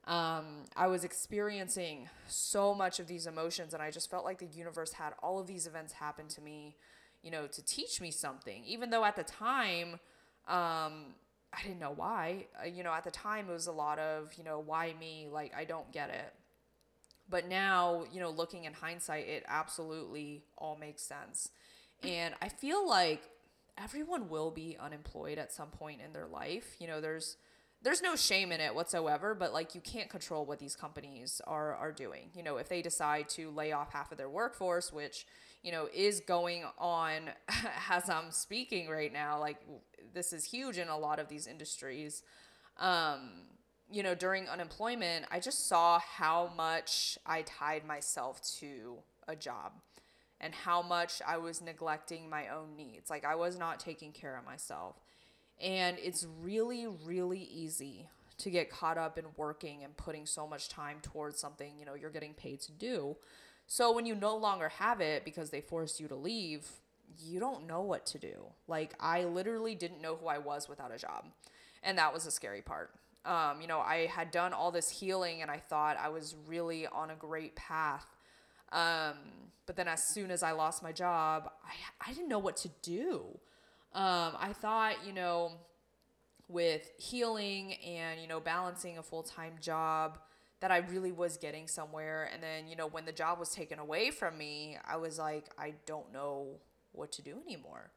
Um, 0.05 0.65
I 0.77 0.89
was 0.89 1.05
experiencing 1.05 2.09
so 2.27 2.75
much 2.75 2.99
of 2.99 3.07
these 3.07 3.27
emotions, 3.27 3.73
and 3.73 3.83
I 3.83 3.91
just 3.91 4.11
felt 4.11 4.25
like 4.25 4.39
the 4.39 4.47
universe 4.47 4.95
had 4.95 5.13
all 5.23 5.39
of 5.39 5.47
these 5.47 5.67
events 5.67 5.93
happen 5.93 6.27
to 6.29 6.41
me, 6.41 6.77
you 7.23 7.31
know, 7.31 7.47
to 7.47 7.65
teach 7.65 8.01
me 8.01 8.11
something. 8.11 8.65
Even 8.67 8.91
though 8.91 9.05
at 9.05 9.15
the 9.15 9.23
time, 9.23 10.01
um, 10.49 11.15
I 11.53 11.63
didn't 11.63 11.79
know 11.79 11.93
why. 11.95 12.47
Uh, 12.61 12.67
you 12.67 12.83
know, 12.83 12.93
at 12.93 13.05
the 13.05 13.13
time 13.13 13.49
it 13.49 13.53
was 13.53 13.69
a 13.69 13.73
lot 13.73 13.99
of, 14.01 14.33
you 14.37 14.43
know, 14.43 14.59
why 14.59 14.95
me? 14.99 15.29
Like, 15.31 15.53
I 15.57 15.65
don't 15.65 15.91
get 15.93 16.11
it. 16.11 16.33
But 17.29 17.49
now, 17.49 18.05
you 18.13 18.21
know, 18.21 18.31
looking 18.31 18.65
in 18.65 18.73
hindsight, 18.73 19.29
it 19.29 19.45
absolutely 19.47 20.43
all 20.59 20.77
makes 20.77 21.03
sense. 21.03 21.51
And 22.03 22.35
I 22.43 22.49
feel 22.49 22.87
like 22.89 23.23
everyone 23.79 24.29
will 24.29 24.51
be 24.51 24.77
unemployed 24.79 25.39
at 25.39 25.53
some 25.53 25.69
point 25.69 26.01
in 26.05 26.13
their 26.13 26.27
life. 26.27 26.77
You 26.79 26.87
know, 26.87 27.01
there's 27.01 27.37
there's 27.83 28.03
no 28.03 28.15
shame 28.15 28.53
in 28.53 28.61
it 28.61 28.75
whatsoever, 28.75 29.35
but 29.35 29.53
like 29.53 29.75
you 29.75 29.81
can't 29.81 30.09
control 30.09 30.45
what 30.47 30.59
these 30.59 30.77
companies 30.77 31.41
are 31.47 31.75
are 31.75 31.93
doing. 31.93 32.31
You 32.35 32.43
know, 32.43 32.57
if 32.57 32.69
they 32.69 32.83
decide 32.83 33.29
to 33.31 33.51
lay 33.51 33.73
off 33.73 33.93
half 33.93 34.13
of 34.13 34.19
their 34.19 34.29
workforce, 34.29 34.93
which 34.93 35.27
you 35.63 35.73
know 35.73 35.89
is 35.95 36.21
going 36.21 36.65
on 36.79 37.31
as 37.91 38.09
I'm 38.09 38.31
speaking 38.31 38.89
right 38.89 39.13
now, 39.13 39.39
like 39.39 39.59
this 40.15 40.33
is 40.33 40.45
huge 40.45 40.79
in 40.79 40.89
a 40.89 40.99
lot 40.99 41.19
of 41.19 41.29
these 41.29 41.47
industries. 41.47 42.23
Um, 42.79 43.31
you 43.91 44.03
know, 44.03 44.15
during 44.15 44.49
unemployment, 44.49 45.27
I 45.31 45.39
just 45.39 45.69
saw 45.69 45.99
how 45.99 46.51
much 46.57 47.19
I 47.27 47.43
tied 47.43 47.85
myself 47.87 48.41
to 48.61 48.99
a 49.29 49.37
job 49.37 49.73
and 50.43 50.55
how 50.55 50.83
much 50.83 51.23
I 51.27 51.39
was 51.39 51.63
neglecting 51.63 52.29
my 52.29 52.49
own 52.49 52.77
needs. 52.77 53.09
Like 53.09 53.25
I 53.25 53.37
was 53.37 53.57
not 53.57 53.81
taking 53.81 54.13
care 54.13 54.37
of 54.37 54.45
myself. 54.45 54.97
And 55.61 55.97
it's 56.03 56.27
really, 56.43 56.87
really 56.87 57.43
easy 57.43 58.09
to 58.39 58.51
get 58.51 58.71
caught 58.71 58.99
up 58.99 59.17
in 59.17 59.25
working 59.37 59.85
and 59.85 59.97
putting 59.97 60.27
so 60.27 60.47
much 60.47 60.69
time 60.69 60.99
towards 61.01 61.39
something, 61.39 61.79
you 61.79 61.87
know, 61.87 61.95
you're 61.95 62.11
getting 62.11 62.35
paid 62.35 62.61
to 62.63 62.73
do. 62.73 63.17
So 63.69 63.93
when 63.95 64.05
you 64.05 64.17
no 64.17 64.37
longer 64.37 64.69
have 64.69 65.01
it 65.01 65.25
because 65.25 65.51
they 65.51 65.61
forced 65.61 66.01
you 66.01 66.09
to 66.09 66.17
leave, 66.17 66.67
you 67.21 67.39
don't 67.39 67.69
know 67.69 67.83
what 67.83 68.05
to 68.07 68.19
do. 68.19 68.47
Like 68.67 68.95
I 68.99 69.25
literally 69.25 69.77
didn't 69.77 70.03
know 70.03 70.17
who 70.17 70.27
I 70.27 70.39
was 70.39 70.69
without 70.69 70.93
a 70.93 70.99
job. 70.99 71.27
And 71.85 71.97
that 71.99 72.13
was 72.13 72.25
the 72.25 72.33
scary 72.33 72.63
part. 72.63 72.91
Um, 73.25 73.61
you 73.61 73.69
know, 73.69 73.79
I 73.79 74.07
had 74.07 74.33
done 74.33 74.53
all 74.53 74.73
this 74.73 74.91
healing 74.91 75.43
and 75.43 75.51
I 75.51 75.59
thought 75.59 75.97
I 75.97 76.09
was 76.09 76.35
really 76.49 76.89
on 76.89 77.11
a 77.11 77.15
great 77.15 77.55
path. 77.55 78.07
Um, 78.73 79.15
but 79.67 79.77
then 79.77 79.87
as 79.87 80.03
soon 80.03 80.31
as 80.31 80.43
I 80.43 80.53
lost 80.53 80.83
my 80.83 80.93
job, 80.93 81.51
I, 81.65 82.09
I 82.09 82.13
didn't 82.13 82.29
know 82.29 82.39
what 82.39 82.57
to 82.59 82.71
do. 82.83 83.39
Um, 83.95 84.33
I 84.39 84.53
thought, 84.55 85.07
you 85.07 85.13
know, 85.13 85.53
with 86.49 86.91
healing 86.99 87.75
and, 87.75 88.21
you 88.21 88.27
know, 88.27 88.41
balancing 88.41 88.99
a 88.99 89.03
full 89.03 89.23
time 89.23 89.55
job, 89.61 90.19
that 90.61 90.71
I 90.71 90.79
really 90.79 91.11
was 91.11 91.37
getting 91.37 91.67
somewhere. 91.67 92.31
And 92.33 92.41
then, 92.41 92.69
you 92.69 92.77
know, 92.77 92.87
when 92.87 93.05
the 93.05 93.13
job 93.13 93.41
was 93.41 93.51
taken 93.51 93.81
away 93.81 94.13
from 94.13 94.39
me, 94.39 94.79
I 94.87 94.97
was 94.97 95.19
like, 95.19 95.47
I 95.59 95.75
don't 95.87 96.13
know 96.13 96.61
what 96.93 97.11
to 97.13 97.23
do 97.23 97.39
anymore. 97.45 97.91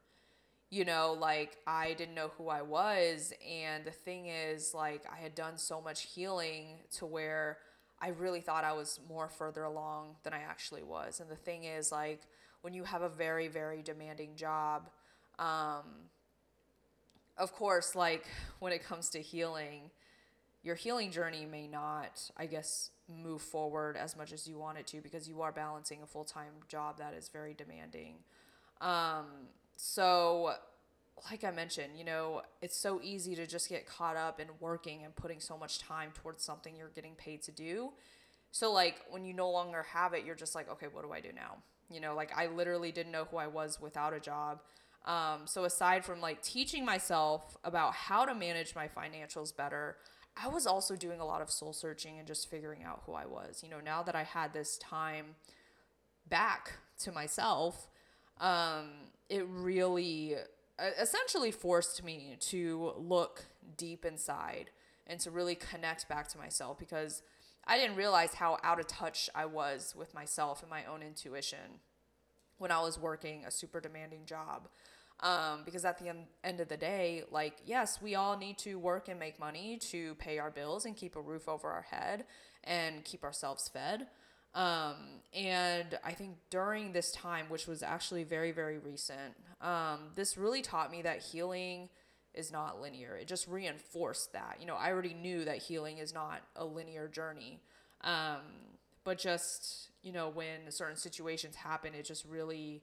You 0.68 0.84
know, 0.84 1.16
like 1.18 1.58
I 1.64 1.94
didn't 1.94 2.16
know 2.16 2.32
who 2.36 2.48
I 2.48 2.62
was. 2.62 3.32
And 3.48 3.84
the 3.84 3.92
thing 3.92 4.26
is, 4.26 4.74
like, 4.74 5.04
I 5.10 5.22
had 5.22 5.36
done 5.36 5.58
so 5.58 5.80
much 5.80 6.02
healing 6.12 6.80
to 6.96 7.06
where 7.06 7.58
I 8.00 8.08
really 8.08 8.40
thought 8.40 8.64
I 8.64 8.72
was 8.72 9.00
more 9.08 9.28
further 9.28 9.64
along 9.64 10.16
than 10.22 10.32
I 10.32 10.40
actually 10.40 10.82
was. 10.82 11.20
And 11.20 11.30
the 11.30 11.36
thing 11.36 11.64
is, 11.64 11.90
like, 11.90 12.20
when 12.60 12.74
you 12.74 12.84
have 12.84 13.02
a 13.02 13.08
very, 13.08 13.48
very 13.48 13.82
demanding 13.82 14.36
job, 14.36 14.90
um, 15.38 15.84
of 17.38 17.52
course, 17.52 17.94
like 17.94 18.26
when 18.58 18.72
it 18.72 18.82
comes 18.82 19.10
to 19.10 19.20
healing, 19.20 19.90
your 20.62 20.74
healing 20.74 21.10
journey 21.10 21.46
may 21.46 21.66
not, 21.66 22.30
I 22.36 22.46
guess, 22.46 22.90
move 23.08 23.42
forward 23.42 23.96
as 23.96 24.16
much 24.16 24.32
as 24.32 24.48
you 24.48 24.58
want 24.58 24.78
it 24.78 24.86
to 24.88 25.00
because 25.00 25.28
you 25.28 25.42
are 25.42 25.52
balancing 25.52 26.02
a 26.02 26.06
full 26.06 26.24
time 26.24 26.52
job 26.68 26.98
that 26.98 27.14
is 27.14 27.28
very 27.28 27.54
demanding. 27.54 28.16
Um, 28.80 29.26
so, 29.76 30.54
like 31.30 31.44
I 31.44 31.50
mentioned, 31.50 31.92
you 31.96 32.04
know, 32.04 32.42
it's 32.60 32.76
so 32.76 33.00
easy 33.02 33.34
to 33.36 33.46
just 33.46 33.68
get 33.68 33.86
caught 33.86 34.16
up 34.16 34.38
in 34.40 34.48
working 34.60 35.04
and 35.04 35.14
putting 35.14 35.40
so 35.40 35.56
much 35.56 35.78
time 35.78 36.10
towards 36.14 36.44
something 36.44 36.76
you're 36.76 36.90
getting 36.94 37.14
paid 37.14 37.42
to 37.42 37.52
do. 37.52 37.92
So, 38.52 38.72
like, 38.72 38.96
when 39.10 39.24
you 39.24 39.32
no 39.34 39.50
longer 39.50 39.82
have 39.92 40.14
it, 40.14 40.24
you're 40.24 40.34
just 40.34 40.54
like, 40.54 40.70
okay, 40.70 40.86
what 40.92 41.04
do 41.04 41.12
I 41.12 41.20
do 41.20 41.30
now? 41.34 41.56
You 41.90 42.00
know, 42.00 42.14
like 42.14 42.36
I 42.36 42.46
literally 42.48 42.90
didn't 42.90 43.12
know 43.12 43.26
who 43.30 43.36
I 43.36 43.46
was 43.46 43.80
without 43.80 44.12
a 44.12 44.20
job. 44.20 44.60
Um, 45.04 45.42
so 45.44 45.64
aside 45.64 46.04
from 46.04 46.20
like 46.20 46.42
teaching 46.42 46.84
myself 46.84 47.56
about 47.62 47.94
how 47.94 48.24
to 48.24 48.34
manage 48.34 48.74
my 48.74 48.88
financials 48.88 49.56
better, 49.56 49.96
I 50.36 50.48
was 50.48 50.66
also 50.66 50.96
doing 50.96 51.20
a 51.20 51.24
lot 51.24 51.40
of 51.40 51.50
soul 51.50 51.72
searching 51.72 52.18
and 52.18 52.26
just 52.26 52.50
figuring 52.50 52.82
out 52.82 53.02
who 53.06 53.12
I 53.12 53.24
was. 53.24 53.62
You 53.62 53.70
know, 53.70 53.80
now 53.80 54.02
that 54.02 54.16
I 54.16 54.24
had 54.24 54.52
this 54.52 54.78
time 54.78 55.36
back 56.28 56.72
to 57.00 57.12
myself, 57.12 57.86
um, 58.40 58.90
it 59.28 59.46
really 59.48 60.34
essentially 60.78 61.50
forced 61.50 62.04
me 62.04 62.36
to 62.40 62.92
look 62.96 63.44
deep 63.76 64.04
inside 64.04 64.70
and 65.06 65.20
to 65.20 65.30
really 65.30 65.54
connect 65.54 66.08
back 66.08 66.28
to 66.28 66.38
myself 66.38 66.78
because 66.78 67.22
I 67.66 67.78
didn't 67.78 67.96
realize 67.96 68.34
how 68.34 68.58
out 68.62 68.78
of 68.78 68.86
touch 68.86 69.28
I 69.34 69.46
was 69.46 69.94
with 69.96 70.14
myself 70.14 70.62
and 70.62 70.70
my 70.70 70.84
own 70.84 71.02
intuition 71.02 71.80
when 72.58 72.70
I 72.70 72.80
was 72.80 72.98
working 72.98 73.44
a 73.44 73.50
super 73.50 73.80
demanding 73.80 74.24
job. 74.24 74.68
Um, 75.20 75.62
because 75.64 75.86
at 75.86 75.98
the 75.98 76.08
en- 76.08 76.26
end 76.44 76.60
of 76.60 76.68
the 76.68 76.76
day, 76.76 77.24
like, 77.30 77.56
yes, 77.64 78.02
we 78.02 78.14
all 78.14 78.36
need 78.36 78.58
to 78.58 78.78
work 78.78 79.08
and 79.08 79.18
make 79.18 79.40
money 79.40 79.78
to 79.90 80.14
pay 80.16 80.38
our 80.38 80.50
bills 80.50 80.84
and 80.84 80.94
keep 80.94 81.16
a 81.16 81.20
roof 81.20 81.48
over 81.48 81.70
our 81.70 81.86
head 81.90 82.26
and 82.64 83.02
keep 83.02 83.24
ourselves 83.24 83.66
fed. 83.66 84.08
Um, 84.56 84.96
and 85.34 85.98
I 86.02 86.12
think 86.12 86.36
during 86.50 86.92
this 86.92 87.12
time, 87.12 87.46
which 87.48 87.66
was 87.66 87.82
actually 87.82 88.24
very, 88.24 88.50
very 88.50 88.78
recent, 88.78 89.36
um, 89.60 89.98
this 90.16 90.36
really 90.36 90.62
taught 90.62 90.90
me 90.90 91.02
that 91.02 91.20
healing 91.20 91.90
is 92.34 92.50
not 92.50 92.80
linear. 92.80 93.16
It 93.16 93.28
just 93.28 93.46
reinforced 93.46 94.32
that. 94.32 94.56
You 94.58 94.66
know, 94.66 94.74
I 94.74 94.90
already 94.90 95.14
knew 95.14 95.44
that 95.44 95.58
healing 95.58 95.98
is 95.98 96.12
not 96.14 96.40
a 96.56 96.64
linear 96.64 97.06
journey. 97.06 97.60
Um, 98.00 98.40
but 99.04 99.18
just, 99.18 99.90
you 100.02 100.12
know, 100.12 100.30
when 100.30 100.70
certain 100.70 100.96
situations 100.96 101.54
happen, 101.54 101.94
it 101.94 102.04
just 102.06 102.24
really 102.24 102.82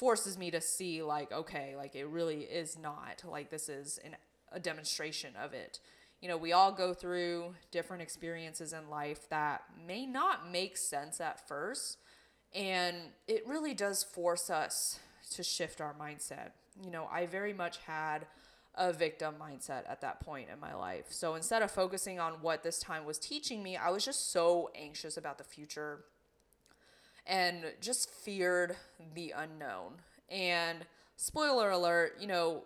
forces 0.00 0.38
me 0.38 0.50
to 0.50 0.62
see 0.62 1.02
like 1.02 1.30
okay 1.30 1.74
like 1.76 1.94
it 1.94 2.06
really 2.06 2.40
is 2.44 2.78
not 2.78 3.22
like 3.28 3.50
this 3.50 3.68
is 3.68 3.98
an, 4.02 4.16
a 4.50 4.58
demonstration 4.58 5.34
of 5.36 5.52
it 5.52 5.78
you 6.20 6.28
know 6.28 6.36
we 6.36 6.52
all 6.52 6.72
go 6.72 6.92
through 6.94 7.54
different 7.70 8.02
experiences 8.02 8.72
in 8.72 8.88
life 8.88 9.28
that 9.30 9.62
may 9.86 10.06
not 10.06 10.50
make 10.50 10.76
sense 10.76 11.20
at 11.20 11.46
first 11.48 11.98
and 12.54 12.96
it 13.28 13.46
really 13.46 13.74
does 13.74 14.02
force 14.02 14.50
us 14.50 14.98
to 15.30 15.42
shift 15.42 15.80
our 15.80 15.94
mindset 15.94 16.50
you 16.82 16.90
know 16.90 17.08
i 17.12 17.26
very 17.26 17.52
much 17.52 17.78
had 17.86 18.26
a 18.76 18.92
victim 18.92 19.34
mindset 19.40 19.82
at 19.88 20.00
that 20.00 20.20
point 20.20 20.48
in 20.52 20.58
my 20.60 20.74
life 20.74 21.06
so 21.10 21.34
instead 21.34 21.62
of 21.62 21.70
focusing 21.70 22.20
on 22.20 22.34
what 22.34 22.62
this 22.62 22.78
time 22.78 23.04
was 23.04 23.18
teaching 23.18 23.62
me 23.62 23.76
i 23.76 23.90
was 23.90 24.04
just 24.04 24.32
so 24.32 24.70
anxious 24.74 25.16
about 25.16 25.38
the 25.38 25.44
future 25.44 26.04
and 27.26 27.64
just 27.80 28.10
feared 28.10 28.76
the 29.14 29.32
unknown. 29.36 29.94
And 30.28 30.78
spoiler 31.16 31.70
alert, 31.70 32.16
you 32.20 32.26
know, 32.26 32.64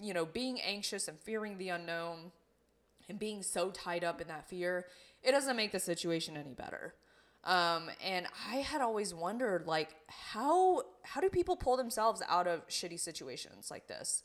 you 0.00 0.14
know, 0.14 0.24
being 0.24 0.60
anxious 0.60 1.08
and 1.08 1.18
fearing 1.18 1.58
the 1.58 1.70
unknown 1.70 2.32
and 3.08 3.18
being 3.18 3.42
so 3.42 3.70
tied 3.70 4.04
up 4.04 4.20
in 4.20 4.28
that 4.28 4.48
fear, 4.48 4.86
it 5.22 5.32
doesn't 5.32 5.56
make 5.56 5.72
the 5.72 5.80
situation 5.80 6.36
any 6.36 6.54
better. 6.54 6.94
Um, 7.44 7.90
and 8.02 8.26
I 8.50 8.56
had 8.56 8.80
always 8.80 9.12
wondered, 9.12 9.66
like, 9.66 9.94
how 10.08 10.82
how 11.02 11.20
do 11.20 11.28
people 11.28 11.56
pull 11.56 11.76
themselves 11.76 12.22
out 12.26 12.46
of 12.46 12.66
shitty 12.68 12.98
situations 12.98 13.70
like 13.70 13.86
this? 13.86 14.22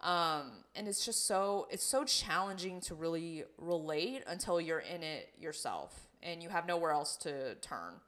Um, 0.00 0.64
and 0.74 0.88
it's 0.88 1.04
just 1.04 1.26
so 1.26 1.66
it's 1.70 1.84
so 1.84 2.04
challenging 2.04 2.80
to 2.82 2.94
really 2.94 3.44
relate 3.58 4.22
until 4.26 4.60
you're 4.60 4.80
in 4.80 5.02
it 5.02 5.30
yourself 5.38 6.08
and 6.22 6.42
you 6.42 6.48
have 6.48 6.66
nowhere 6.66 6.92
else 6.92 7.16
to 7.18 7.54
turn 7.56 8.00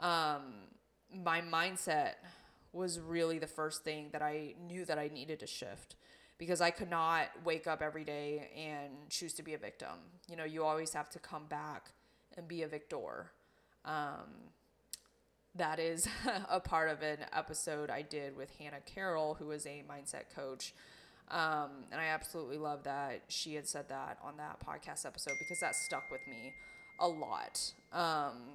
um, 0.00 0.42
my 1.24 1.40
mindset 1.40 2.14
was 2.72 2.98
really 2.98 3.38
the 3.38 3.46
first 3.46 3.84
thing 3.84 4.08
that 4.12 4.22
I 4.22 4.54
knew 4.66 4.84
that 4.86 4.98
I 4.98 5.08
needed 5.08 5.40
to 5.40 5.46
shift 5.46 5.96
because 6.40 6.62
I 6.62 6.70
could 6.70 6.88
not 6.88 7.26
wake 7.44 7.66
up 7.66 7.82
every 7.82 8.02
day 8.02 8.48
and 8.56 9.10
choose 9.10 9.34
to 9.34 9.42
be 9.42 9.52
a 9.52 9.58
victim. 9.58 9.98
You 10.26 10.36
know, 10.36 10.44
you 10.44 10.64
always 10.64 10.94
have 10.94 11.10
to 11.10 11.18
come 11.18 11.44
back 11.44 11.90
and 12.34 12.48
be 12.48 12.62
a 12.62 12.66
victor. 12.66 13.30
Um, 13.84 14.48
that 15.54 15.78
is 15.78 16.08
a 16.50 16.58
part 16.58 16.88
of 16.88 17.02
an 17.02 17.18
episode 17.34 17.90
I 17.90 18.00
did 18.00 18.38
with 18.38 18.50
Hannah 18.58 18.80
Carroll, 18.86 19.34
who 19.34 19.50
is 19.50 19.66
a 19.66 19.84
mindset 19.86 20.34
coach. 20.34 20.72
Um, 21.30 21.84
and 21.92 22.00
I 22.00 22.06
absolutely 22.06 22.56
love 22.56 22.84
that 22.84 23.24
she 23.28 23.54
had 23.54 23.68
said 23.68 23.90
that 23.90 24.16
on 24.24 24.38
that 24.38 24.60
podcast 24.66 25.04
episode 25.04 25.34
because 25.38 25.60
that 25.60 25.74
stuck 25.76 26.10
with 26.10 26.22
me 26.26 26.54
a 27.00 27.06
lot. 27.06 27.60
Um, 27.92 28.54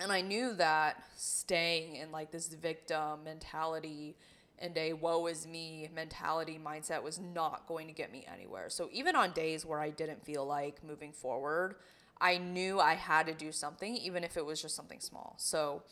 and 0.00 0.10
I 0.10 0.22
knew 0.22 0.54
that 0.54 1.04
staying 1.16 1.94
in 1.94 2.10
like 2.10 2.32
this 2.32 2.48
victim 2.48 3.22
mentality 3.24 4.16
and 4.58 4.76
a 4.76 4.94
woe 4.94 5.26
is 5.26 5.46
me 5.46 5.88
mentality 5.94 6.58
mindset 6.64 7.02
was 7.02 7.18
not 7.18 7.66
going 7.66 7.86
to 7.86 7.92
get 7.92 8.10
me 8.10 8.24
anywhere. 8.32 8.70
So 8.70 8.88
even 8.92 9.14
on 9.14 9.32
days 9.32 9.66
where 9.66 9.80
I 9.80 9.90
didn't 9.90 10.24
feel 10.24 10.46
like 10.46 10.82
moving 10.84 11.12
forward, 11.12 11.76
I 12.20 12.38
knew 12.38 12.80
I 12.80 12.94
had 12.94 13.26
to 13.26 13.34
do 13.34 13.52
something, 13.52 13.96
even 13.96 14.24
if 14.24 14.36
it 14.36 14.46
was 14.46 14.62
just 14.62 14.74
something 14.74 15.00
small. 15.00 15.34
So 15.38 15.82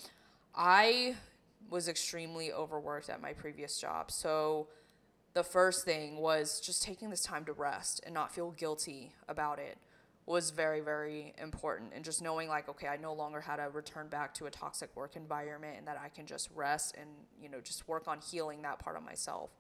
I 0.55 1.17
was 1.69 1.89
extremely 1.89 2.53
overworked 2.53 3.11
at 3.11 3.21
my 3.21 3.33
previous 3.33 3.79
job. 3.79 4.11
So 4.11 4.69
the 5.35 5.45
first 5.45 5.85
thing 5.85 6.19
was 6.19 6.61
just 6.61 6.83
taking 6.83 7.11
this 7.11 7.23
time 7.23 7.45
to 7.45 7.53
rest 7.53 8.01
and 8.05 8.15
not 8.15 8.33
feel 8.33 8.53
guilty 8.53 9.13
about 9.29 9.59
it 9.59 9.77
was 10.27 10.51
very, 10.51 10.81
very 10.81 11.35
important. 11.39 11.93
And 11.95 12.05
just 12.05 12.23
knowing, 12.23 12.49
like, 12.49 12.69
okay, 12.69 12.89
I 12.89 12.97
no 12.97 13.13
longer 13.13 13.41
had 13.41 13.57
to 13.57 13.69
return 13.71 14.09
back 14.09 14.33
to 14.35 14.47
a 14.47 14.51
toxic 14.51 14.95
work 14.97 15.17
environment 15.17 15.77
and 15.79 15.87
that 15.87 16.01
I 16.03 16.09
can 16.09 16.27
just 16.27 16.49
rest 16.55 16.97
and, 16.99 17.11
you 17.41 17.49
know, 17.49 17.61
just 17.61 17.87
work 17.87 18.09
on 18.09 18.21
healing 18.21 18.63
that 18.63 18.79
part 18.79 18.97
of 18.97 19.03
myself. 19.03 19.51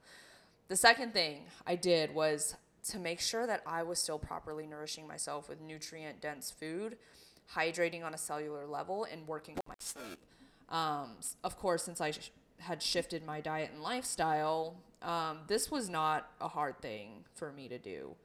The 0.68 0.76
second 0.76 1.12
thing 1.12 1.42
I 1.66 1.76
did 1.76 2.14
was 2.14 2.56
to 2.90 2.98
make 2.98 3.20
sure 3.20 3.46
that 3.46 3.62
I 3.66 3.82
was 3.82 3.98
still 3.98 4.18
properly 4.18 4.66
nourishing 4.66 5.06
myself 5.06 5.48
with 5.48 5.60
nutrient 5.60 6.20
dense 6.22 6.50
food, 6.50 6.96
hydrating 7.54 8.02
on 8.04 8.14
a 8.14 8.18
cellular 8.18 8.66
level, 8.66 9.06
and 9.10 9.26
working 9.26 9.56
on 9.56 9.62
my 9.68 9.74
sleep. 9.78 10.18
Um, 10.70 11.16
of 11.42 11.58
course, 11.58 11.84
since 11.84 12.00
I 12.00 12.12
sh- 12.12 12.30
had 12.58 12.82
shifted 12.82 13.24
my 13.24 13.42
diet 13.42 13.70
and 13.72 13.82
lifestyle, 13.82 14.76
um, 15.02 15.40
this 15.46 15.70
was 15.70 15.90
not 15.90 16.30
a 16.40 16.48
hard 16.48 16.80
thing 16.80 17.24
for 17.34 17.52
me 17.52 17.68
to 17.68 17.78
do. 17.78 18.16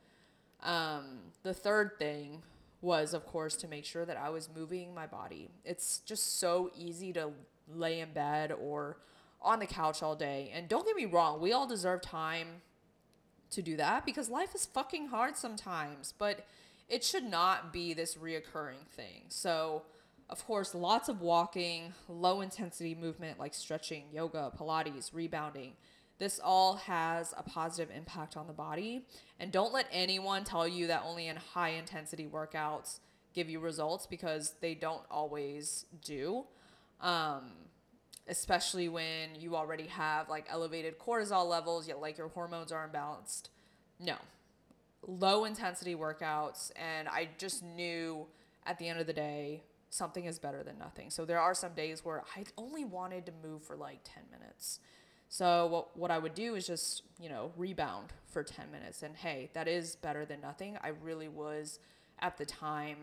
Um, 0.63 1.20
the 1.44 1.54
third 1.54 1.98
thing 1.98 2.44
was, 2.82 3.13
of 3.13 3.25
course, 3.25 3.56
to 3.58 3.68
make 3.68 3.86
sure 3.86 4.06
that 4.06 4.18
I 4.18 4.30
was 4.30 4.50
moving 4.54 4.94
my 4.94 5.06
body. 5.06 5.50
It's 5.66 6.00
just 6.00 6.39
so 6.39 6.72
easy 6.78 7.12
to 7.13 7.32
lay 7.68 8.00
in 8.00 8.13
bed 8.13 8.51
or 8.51 8.98
on 9.42 9.60
the 9.60 9.66
couch 9.66 10.01
all 10.01 10.16
day. 10.16 10.51
And 10.54 10.68
don't 10.68 10.86
get 10.86 10.96
me 10.96 11.06
wrong, 11.06 11.42
we 11.42 11.51
all 11.54 11.68
deserve 11.68 12.01
time 12.01 12.62
to 13.51 13.62
do 13.62 13.78
that 13.78 14.06
because 14.06 14.30
life 14.30 14.54
is 14.54 14.66
fucking 14.66 15.08
hard 15.08 15.36
sometimes, 15.36 16.13
but 16.18 16.46
it 16.88 17.04
should 17.04 17.24
not 17.24 17.74
be 17.74 17.94
this 17.94 18.16
reoccurring 18.16 18.88
thing. 18.92 19.24
So, 19.30 19.84
of 20.30 20.46
course, 20.46 20.75
lots 20.75 21.10
of 21.10 21.22
walking, 21.22 21.94
low 22.08 22.42
intensity 22.42 22.96
movement 22.96 23.39
like 23.39 23.54
stretching, 23.54 24.06
yoga, 24.12 24.51
Pilates, 24.58 25.12
rebounding. 25.13 25.74
This 26.20 26.40
all 26.44 26.76
has 26.76 27.34
a 27.38 27.44
positive 27.44 27.96
impact 27.96 28.36
on 28.36 28.46
the 28.46 28.54
body. 28.54 29.06
And 29.40 29.52
don't 29.52 29.74
let 29.74 29.88
anyone 29.92 30.44
tell 30.44 30.68
you 30.68 30.88
that 30.88 31.04
only 31.06 31.28
in 31.28 31.38
high 31.38 31.70
intensity 31.70 32.28
workouts 32.28 33.00
give 33.34 33.50
you 33.50 33.60
results 33.60 34.06
because 34.06 34.56
they 34.60 34.76
don't 34.76 35.04
always 35.10 35.86
do. 36.04 36.46
Um, 37.00 37.52
especially 38.28 38.90
when 38.90 39.36
you 39.40 39.56
already 39.56 39.88
have 39.88 40.30
like 40.30 40.46
elevated 40.50 41.00
cortisol 41.00 41.48
levels, 41.48 41.88
yet 41.88 42.02
like 42.02 42.18
your 42.18 42.28
hormones 42.28 42.72
are 42.74 42.88
imbalanced. 42.88 43.50
No. 44.00 44.16
Low 45.08 45.46
intensity 45.46 45.96
workouts. 45.96 46.72
And 46.76 47.08
I 47.08 47.30
just 47.38 47.64
knew 47.64 48.28
at 48.66 48.78
the 48.78 48.90
end 48.90 49.00
of 49.00 49.08
the 49.08 49.14
day, 49.14 49.64
something 49.90 50.26
is 50.26 50.38
better 50.38 50.64
than 50.64 50.78
nothing. 50.78 51.10
So 51.10 51.26
there 51.26 51.40
are 51.40 51.56
some 51.56 51.74
days 51.74 52.06
where 52.06 52.24
I 52.36 52.44
only 52.58 52.86
wanted 52.86 53.26
to 53.26 53.32
move 53.44 53.64
for 53.64 53.76
like 53.76 54.00
10 54.04 54.24
minutes. 54.32 54.80
So 55.30 55.68
what, 55.68 55.98
what 55.98 56.12
I 56.12 56.18
would 56.18 56.34
do 56.34 56.56
is 56.56 56.66
just, 56.66 57.04
you 57.20 57.30
know, 57.30 57.52
rebound 57.56 58.14
for 58.26 58.44
10 58.44 58.72
minutes. 58.72 59.04
And 59.04 59.16
hey, 59.16 59.52
that 59.54 59.68
is 59.68 59.96
better 59.96 60.26
than 60.26 60.42
nothing. 60.42 60.78
I 60.84 60.90
really 61.04 61.28
was 61.28 61.80
at 62.20 62.38
the 62.38 62.46
time 62.46 62.98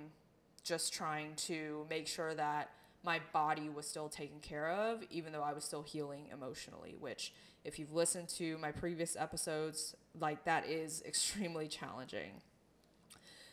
just 0.65 0.93
trying 0.93 1.37
to 1.37 1.87
make 1.89 2.09
sure 2.09 2.35
that 2.35 2.71
my 3.05 3.21
body 3.33 3.69
was 3.69 3.87
still 3.87 4.09
taken 4.09 4.41
care 4.41 4.69
of, 4.73 5.05
even 5.11 5.33
though 5.33 5.43
I 5.43 5.53
was 5.53 5.63
still 5.63 5.83
healing 5.83 6.27
emotionally, 6.33 6.97
which, 6.99 7.33
if 7.65 7.79
you've 7.79 7.93
listened 7.93 8.29
to 8.31 8.59
my 8.59 8.73
previous 8.73 9.15
episodes, 9.17 9.95
like 10.19 10.45
that 10.45 10.67
is 10.67 11.03
extremely 11.07 11.69
challenging. 11.69 12.43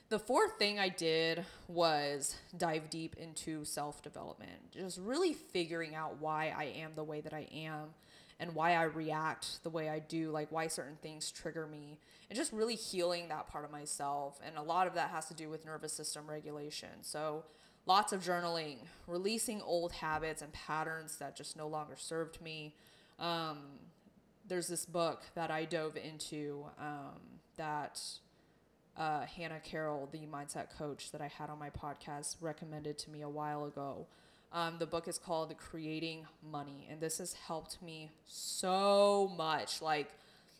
The 0.10 0.18
fourth 0.18 0.58
thing 0.58 0.80
I 0.80 0.90
did 0.90 1.46
was 1.68 2.36
dive 2.58 2.90
deep 2.90 3.16
into 3.18 3.64
self 3.66 4.02
development, 4.02 4.72
just 4.72 5.00
really 5.00 5.34
figuring 5.34 5.94
out 5.94 6.18
why 6.20 6.54
I 6.56 6.66
am 6.66 6.92
the 6.96 7.04
way 7.04 7.22
that 7.22 7.34
I 7.34 7.48
am 7.54 7.94
and 8.40 8.56
why 8.56 8.74
I 8.74 8.84
react 8.84 9.64
the 9.64 9.70
way 9.70 9.90
I 9.90 10.00
do, 10.00 10.32
like 10.32 10.52
why 10.52 10.68
certain 10.68 10.98
things 11.02 11.32
trigger 11.32 11.68
me, 11.68 12.00
and 12.30 12.38
just 12.38 12.52
really 12.52 12.76
healing 12.76 13.30
that 13.30 13.48
part 13.48 13.66
of 13.66 13.72
myself. 13.72 14.40
And 14.46 14.58
a 14.58 14.62
lot 14.62 14.88
of 14.88 14.96
that 14.96 15.10
has 15.10 15.28
to 15.28 15.34
do 15.34 15.50
with 15.50 15.66
nervous 15.66 15.94
system 15.94 16.28
regulation. 16.28 16.90
So, 17.02 17.44
lots 17.86 18.14
of 18.14 18.22
journaling, 18.24 18.78
releasing 19.08 19.62
old 19.62 19.92
habits 19.94 20.42
and 20.42 20.52
patterns 20.54 21.18
that 21.18 21.36
just 21.36 21.56
no 21.58 21.68
longer 21.68 21.96
served 21.98 22.42
me. 22.42 22.76
Um, 23.20 23.58
there's 24.48 24.68
this 24.68 24.86
book 24.86 25.24
that 25.36 25.52
I 25.52 25.66
dove 25.66 25.96
into 25.96 26.66
um, 26.80 27.20
that 27.58 28.02
uh, 28.98 29.22
Hannah 29.22 29.60
Carroll, 29.60 30.10
the 30.12 30.20
mindset 30.20 30.68
coach 30.78 31.12
that 31.12 31.22
I 31.22 31.28
had 31.28 31.50
on 31.50 31.60
my 31.60 31.70
podcast, 31.70 32.36
recommended 32.42 32.98
to 33.00 33.10
me 33.10 33.22
a 33.22 33.30
while 33.30 33.66
ago. 33.66 34.08
Um, 34.54 34.76
the 34.78 34.86
book 34.86 35.08
is 35.08 35.18
called 35.18 35.56
Creating 35.58 36.26
Money, 36.52 36.88
and 36.90 37.02
this 37.02 37.18
has 37.18 37.34
helped 37.34 37.82
me 37.82 38.12
so 38.26 39.34
much. 39.36 39.82
Like, 39.82 40.12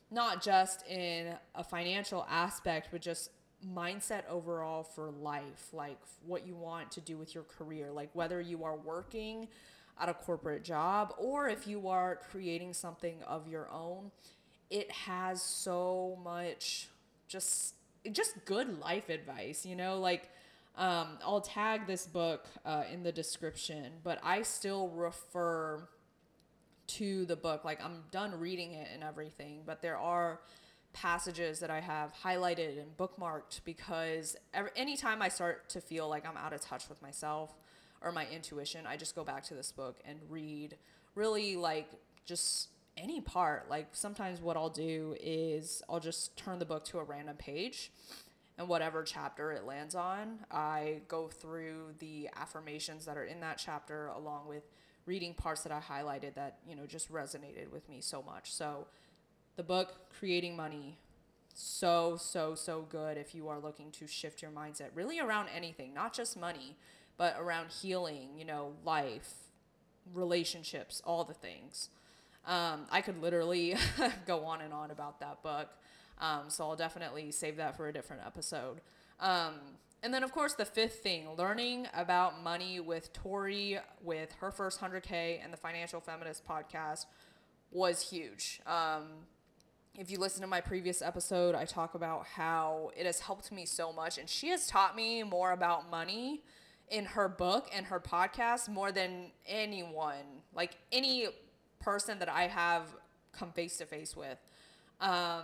not 0.10 0.42
just 0.42 0.86
in 0.88 1.36
a 1.56 1.64
financial 1.64 2.26
aspect, 2.30 2.90
but 2.92 3.02
just 3.02 3.30
mindset 3.66 4.24
overall 4.30 4.84
for 4.84 5.12
life, 5.12 5.70
like 5.74 5.98
what 6.26 6.46
you 6.46 6.56
want 6.56 6.92
to 6.92 7.02
do 7.02 7.18
with 7.18 7.34
your 7.34 7.44
career, 7.44 7.92
like 7.92 8.10
whether 8.14 8.42
you 8.42 8.64
are 8.64 8.76
working 8.76 9.48
at 10.00 10.10
a 10.10 10.14
corporate 10.14 10.64
job 10.64 11.14
or 11.18 11.48
if 11.48 11.68
you 11.68 11.88
are 11.88 12.20
creating 12.30 12.74
something 12.74 13.16
of 13.28 13.48
your 13.48 13.70
own, 13.72 14.12
it 14.70 14.92
has 14.92 15.42
so 15.42 16.20
much 16.24 16.90
just 17.28 17.76
just 18.12 18.44
good 18.44 18.80
life 18.82 19.08
advice, 19.10 19.66
you 19.66 19.76
know, 19.78 19.98
like 20.00 20.30
um, 20.76 21.20
I'll 21.24 21.42
tag 21.42 21.86
this 21.86 22.08
book 22.08 22.48
uh, 22.66 22.84
in 22.92 23.04
the 23.04 23.12
description, 23.12 23.94
but 24.04 24.20
I 24.24 24.42
still 24.42 24.90
refer 24.90 25.88
to 26.88 27.26
the 27.26 27.36
book. 27.36 27.64
Like 27.64 27.84
I'm 27.84 28.04
done 28.12 28.40
reading 28.40 28.74
it 28.74 28.88
and 28.94 29.04
everything, 29.04 29.62
but 29.66 29.82
there 29.82 29.98
are 29.98 30.42
passages 30.94 31.60
that 31.60 31.70
I 31.70 31.80
have 31.80 32.14
highlighted 32.24 32.82
and 32.82 32.96
bookmarked 32.98 33.62
because 33.66 34.36
every, 34.54 34.72
anytime 34.76 35.22
I 35.22 35.30
start 35.30 35.70
to 35.70 35.82
feel 35.82 36.08
like 36.08 36.28
I'm 36.28 36.38
out 36.38 36.54
of 36.54 36.62
touch 36.62 36.90
with 36.90 37.02
myself 37.02 37.54
or 38.02 38.12
my 38.12 38.28
intuition, 38.28 38.86
I 38.86 38.98
just 38.98 39.16
go 39.16 39.24
back 39.24 39.44
to 39.46 39.54
this 39.54 39.72
book 39.72 40.00
and 40.06 40.20
read 40.30 40.78
really 41.16 41.56
like 41.56 41.90
just 42.26 42.70
any 42.98 43.22
part. 43.22 43.70
Like 43.70 43.90
sometimes 43.92 44.42
what 44.42 44.58
I'll 44.58 44.70
do 44.70 45.16
is 45.20 45.84
I'll 45.90 46.00
just 46.00 46.36
turn 46.38 46.60
the 46.60 46.66
book 46.66 46.84
to 46.86 47.00
a 47.00 47.04
random 47.04 47.38
page 47.38 47.92
and 48.58 48.68
whatever 48.68 49.04
chapter 49.04 49.52
it 49.52 49.66
lands 49.66 49.96
on, 49.96 50.40
I 50.52 51.02
go 51.08 51.28
through 51.28 51.96
the 52.00 52.30
affirmations 52.36 53.06
that 53.06 53.18
are 53.18 53.26
in 53.26 53.40
that 53.40 53.58
chapter 53.58 54.08
along 54.08 54.48
with 54.48 54.64
reading 55.06 55.34
parts 55.34 55.64
that 55.64 55.72
I 55.72 55.80
highlighted 55.80 56.36
that, 56.36 56.60
you 56.68 56.76
know, 56.76 56.86
just 56.86 57.12
resonated 57.12 57.72
with 57.72 57.90
me 57.90 58.00
so 58.00 58.22
much. 58.22 58.54
So 58.54 58.88
the 59.56 59.64
book 59.64 60.10
Creating 60.18 60.56
Money 60.56 60.98
so 61.56 62.18
so 62.18 62.56
so 62.56 62.82
good 62.90 63.18
if 63.18 63.36
you 63.36 63.48
are 63.48 63.60
looking 63.60 63.92
to 63.92 64.08
shift 64.08 64.42
your 64.42 64.52
mindset 64.52 64.88
really 64.96 65.20
around 65.20 65.50
anything, 65.56 65.94
not 65.94 66.14
just 66.14 66.38
money, 66.38 66.76
but 67.18 67.36
around 67.40 67.70
healing, 67.70 68.30
you 68.38 68.46
know, 68.46 68.74
life, 68.84 69.34
relationships, 70.14 71.02
all 71.06 71.24
the 71.24 71.34
things. 71.34 71.90
Um, 72.46 72.86
I 72.92 73.02
could 73.02 73.22
literally 73.22 73.76
go 74.28 74.46
on 74.46 74.62
and 74.62 74.74
on 74.74 74.92
about 74.92 75.20
that 75.20 75.44
book. 75.44 75.70
Um, 76.24 76.44
so 76.48 76.64
I'll 76.64 76.78
definitely 76.78 77.32
save 77.32 77.58
that 77.58 77.76
for 77.76 77.90
a 77.90 77.94
different 77.94 78.22
episode. 78.26 78.80
Um, 79.20 79.56
and 80.02 80.14
then, 80.14 80.24
of 80.24 80.32
course, 80.32 80.54
the 80.54 80.64
fifth 80.66 81.00
thing 81.00 81.28
learning 81.38 81.88
about 81.94 82.42
money 82.42 82.80
with 82.80 83.12
Tori, 83.12 83.78
with 84.02 84.32
her 84.40 84.50
first 84.50 84.80
100K 84.80 85.44
and 85.44 85.52
the 85.52 85.58
Financial 85.58 86.00
Feminist 86.00 86.48
podcast 86.48 87.08
was 87.72 88.10
huge. 88.10 88.62
Um, 88.66 89.04
if 90.00 90.10
you 90.10 90.18
listen 90.18 90.42
to 90.42 90.48
my 90.48 90.62
previous 90.62 91.02
episode, 91.02 91.56
I 91.56 91.66
talk 91.66 91.94
about 91.94 92.26
how 92.26 92.92
it 92.98 93.06
has 93.06 93.20
helped 93.20 93.52
me 93.52 93.66
so 93.66 93.92
much. 93.92 94.18
And 94.18 94.30
she 94.30 94.48
has 94.50 94.66
taught 94.66 94.96
me 94.96 95.24
more 95.24 95.52
about 95.52 95.92
money 95.92 96.42
in 96.90 97.06
her 97.06 97.28
book 97.28 97.70
and 97.76 97.86
her 97.88 98.00
podcast 98.00 98.70
more 98.70 98.94
than 98.94 99.32
anyone, 99.46 100.42
like 100.56 100.78
any 100.92 101.28
person 101.80 102.20
that 102.20 102.30
I 102.30 102.48
have 102.48 102.84
come 103.34 103.52
face 103.52 103.78
to 103.78 103.86
face 103.86 104.16
with. 104.16 104.38
Um, 105.02 105.44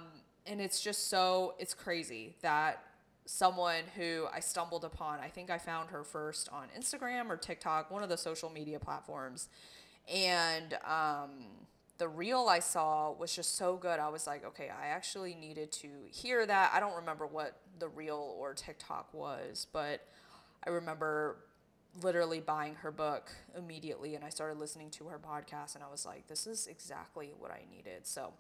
and 0.50 0.60
it's 0.60 0.82
just 0.82 1.10
so, 1.10 1.54
it's 1.60 1.74
crazy 1.74 2.36
that 2.42 2.84
someone 3.26 3.84
who 3.96 4.26
I 4.34 4.40
stumbled 4.40 4.84
upon, 4.84 5.20
I 5.20 5.28
think 5.28 5.50
I 5.52 5.60
found 5.60 5.92
her 5.92 6.04
first 6.04 6.50
on 6.52 6.68
Instagram 6.78 7.30
or 7.30 7.38
TikTok, 7.38 7.92
one 7.92 8.02
of 8.02 8.10
the 8.10 8.18
social 8.18 8.50
media 8.50 8.80
platforms. 8.80 9.48
And, 10.12 10.74
um, 10.86 11.30
the 12.00 12.08
reel 12.08 12.48
I 12.50 12.60
saw 12.60 13.12
was 13.12 13.36
just 13.36 13.58
so 13.58 13.76
good. 13.76 14.00
I 14.00 14.08
was 14.08 14.26
like, 14.26 14.46
okay, 14.46 14.70
I 14.70 14.88
actually 14.88 15.36
needed 15.36 15.72
to 15.74 15.90
hear 16.10 16.46
that. 16.46 16.72
I 16.74 16.80
don't 16.80 16.96
remember 16.96 17.28
what 17.28 17.58
the 17.78 17.90
reel 17.90 18.36
or 18.40 18.54
TikTok 18.54 19.14
was, 19.14 19.68
but 19.72 20.08
I 20.66 20.70
remember 20.70 21.36
literally 22.02 22.40
buying 22.40 22.76
her 22.76 22.92
book 22.92 23.32
immediately 23.58 24.16
and 24.16 24.24
I 24.24 24.30
started 24.30 24.60
listening 24.60 24.90
to 24.92 25.06
her 25.06 25.20
podcast 25.20 25.76
and 25.76 25.84
I 25.84 25.92
was 25.92 26.06
like, 26.06 26.28
this 26.28 26.48
is 26.48 26.68
exactly 26.68 27.34
what 27.38 27.52
I 27.52 27.64
needed. 27.70 28.08
So 28.08 28.34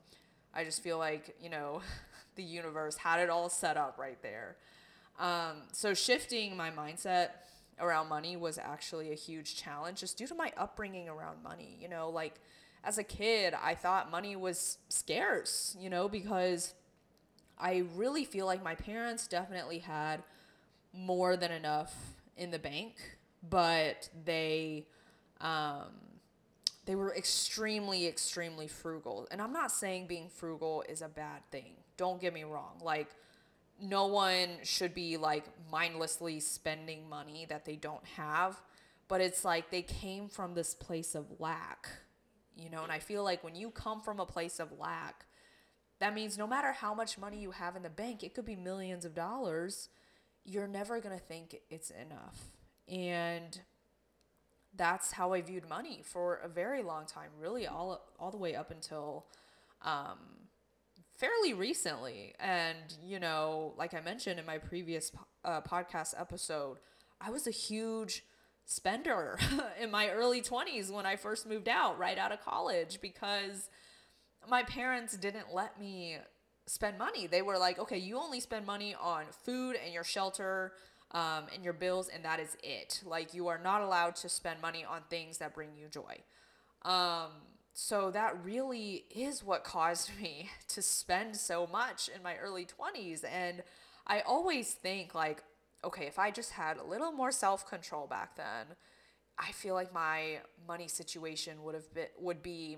I 0.53 0.63
just 0.63 0.81
feel 0.83 0.97
like, 0.97 1.35
you 1.41 1.49
know, 1.49 1.81
the 2.35 2.43
universe 2.43 2.97
had 2.97 3.19
it 3.19 3.29
all 3.29 3.49
set 3.49 3.77
up 3.77 3.97
right 3.97 4.21
there. 4.21 4.55
Um, 5.19 5.63
so 5.71 5.93
shifting 5.93 6.55
my 6.55 6.71
mindset 6.71 7.29
around 7.79 8.07
money 8.09 8.35
was 8.37 8.57
actually 8.57 9.11
a 9.11 9.15
huge 9.15 9.55
challenge 9.55 9.99
just 9.99 10.17
due 10.17 10.27
to 10.27 10.35
my 10.35 10.51
upbringing 10.57 11.09
around 11.09 11.43
money. 11.43 11.77
You 11.81 11.89
know, 11.89 12.09
like 12.09 12.35
as 12.83 12.97
a 12.97 13.03
kid, 13.03 13.53
I 13.61 13.75
thought 13.75 14.09
money 14.09 14.35
was 14.35 14.77
scarce, 14.87 15.75
you 15.79 15.89
know, 15.89 16.07
because 16.07 16.73
I 17.57 17.83
really 17.95 18.23
feel 18.23 18.45
like 18.45 18.63
my 18.63 18.75
parents 18.75 19.27
definitely 19.27 19.79
had 19.79 20.23
more 20.93 21.35
than 21.35 21.51
enough 21.51 21.93
in 22.37 22.51
the 22.51 22.59
bank, 22.59 22.95
but 23.47 24.09
they 24.25 24.85
um, 25.41 25.87
they 26.89 26.95
were 26.95 27.15
extremely 27.15 28.07
extremely 28.07 28.67
frugal. 28.67 29.27
And 29.29 29.43
I'm 29.43 29.53
not 29.53 29.71
saying 29.71 30.07
being 30.07 30.27
frugal 30.27 30.83
is 30.89 31.03
a 31.03 31.07
bad 31.07 31.43
thing. 31.51 31.73
Don't 31.97 32.19
get 32.19 32.33
me 32.33 32.43
wrong. 32.45 32.79
Like 32.81 33.09
no 33.79 34.07
one 34.07 34.49
should 34.63 34.95
be 34.95 35.15
like 35.15 35.43
mindlessly 35.71 36.39
spending 36.39 37.07
money 37.07 37.45
that 37.47 37.63
they 37.63 37.75
don't 37.75 38.03
have, 38.17 38.59
but 39.07 39.21
it's 39.21 39.45
like 39.45 39.69
they 39.69 39.83
came 39.83 40.29
from 40.29 40.55
this 40.55 40.73
place 40.73 41.13
of 41.13 41.27
lack. 41.37 41.89
You 42.55 42.71
know, 42.71 42.81
and 42.81 42.91
I 42.91 42.97
feel 42.97 43.23
like 43.23 43.43
when 43.43 43.53
you 43.53 43.69
come 43.69 44.01
from 44.01 44.19
a 44.19 44.25
place 44.25 44.59
of 44.59 44.71
lack, 44.79 45.27
that 45.99 46.15
means 46.15 46.39
no 46.39 46.47
matter 46.47 46.71
how 46.71 46.95
much 46.95 47.19
money 47.19 47.37
you 47.39 47.51
have 47.51 47.75
in 47.75 47.83
the 47.83 47.89
bank, 47.91 48.23
it 48.23 48.33
could 48.33 48.45
be 48.45 48.55
millions 48.55 49.05
of 49.05 49.13
dollars, 49.13 49.89
you're 50.43 50.67
never 50.67 50.99
going 50.99 51.15
to 51.15 51.23
think 51.23 51.55
it's 51.69 51.91
enough. 51.91 52.45
And 52.87 53.61
that's 54.75 55.11
how 55.11 55.33
I 55.33 55.41
viewed 55.41 55.67
money 55.67 56.01
for 56.03 56.35
a 56.35 56.47
very 56.47 56.83
long 56.83 57.05
time, 57.05 57.29
really 57.39 57.67
all 57.67 58.01
all 58.19 58.31
the 58.31 58.37
way 58.37 58.55
up 58.55 58.71
until 58.71 59.25
um, 59.81 60.19
fairly 61.15 61.53
recently. 61.53 62.33
And 62.39 62.77
you 63.03 63.19
know, 63.19 63.73
like 63.77 63.93
I 63.93 64.01
mentioned 64.01 64.39
in 64.39 64.45
my 64.45 64.57
previous 64.57 65.11
uh, 65.43 65.61
podcast 65.61 66.19
episode, 66.19 66.77
I 67.19 67.29
was 67.31 67.47
a 67.47 67.51
huge 67.51 68.23
spender 68.65 69.39
in 69.81 69.89
my 69.89 70.09
early 70.09 70.41
20s 70.41 70.91
when 70.91 71.05
I 71.05 71.15
first 71.15 71.47
moved 71.47 71.67
out 71.67 71.97
right 71.97 72.17
out 72.17 72.31
of 72.31 72.41
college 72.41 72.99
because 73.01 73.69
my 74.47 74.63
parents 74.63 75.17
didn't 75.17 75.53
let 75.53 75.79
me 75.79 76.17
spend 76.67 76.97
money. 76.97 77.25
They 77.25 77.41
were 77.41 77.57
like, 77.57 77.79
okay, 77.79 77.97
you 77.97 78.17
only 78.19 78.39
spend 78.39 78.65
money 78.65 78.95
on 78.99 79.25
food 79.43 79.75
and 79.83 79.93
your 79.93 80.03
shelter 80.03 80.73
um, 81.11 81.45
and 81.53 81.63
your 81.63 81.73
bills, 81.73 82.09
and 82.13 82.23
that 82.23 82.39
is 82.39 82.55
it. 82.63 83.01
Like, 83.05 83.33
you 83.33 83.47
are 83.47 83.57
not 83.57 83.81
allowed 83.81 84.15
to 84.17 84.29
spend 84.29 84.61
money 84.61 84.85
on 84.85 85.01
things 85.09 85.37
that 85.39 85.53
bring 85.53 85.69
you 85.75 85.87
joy. 85.87 86.19
Um, 86.83 87.31
so, 87.73 88.11
that 88.11 88.43
really 88.43 89.05
is 89.13 89.43
what 89.43 89.63
caused 89.63 90.11
me 90.21 90.49
to 90.69 90.81
spend 90.81 91.35
so 91.35 91.67
much 91.67 92.09
in 92.15 92.21
my 92.21 92.37
early 92.37 92.65
20s. 92.65 93.23
And 93.23 93.63
I 94.05 94.21
always 94.21 94.73
think, 94.73 95.15
like, 95.15 95.43
okay, 95.83 96.05
if 96.05 96.19
I 96.19 96.31
just 96.31 96.51
had 96.51 96.77
a 96.77 96.83
little 96.83 97.11
more 97.11 97.31
self 97.31 97.67
control 97.67 98.07
back 98.07 98.35
then, 98.35 98.75
I 99.37 99.51
feel 99.51 99.73
like 99.73 99.93
my 99.93 100.39
money 100.67 100.87
situation 100.87 101.63
would 101.63 101.75
have 101.75 101.93
been 101.93 102.07
would 102.19 102.43
be 102.43 102.77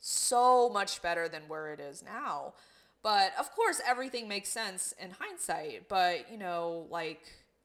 so 0.00 0.68
much 0.68 1.00
better 1.00 1.28
than 1.28 1.42
where 1.46 1.72
it 1.72 1.80
is 1.80 2.02
now. 2.02 2.54
But 3.02 3.32
of 3.38 3.50
course, 3.52 3.80
everything 3.86 4.28
makes 4.28 4.48
sense 4.48 4.94
in 5.00 5.10
hindsight. 5.18 5.88
But, 5.88 6.30
you 6.30 6.38
know, 6.38 6.86
like, 6.90 7.20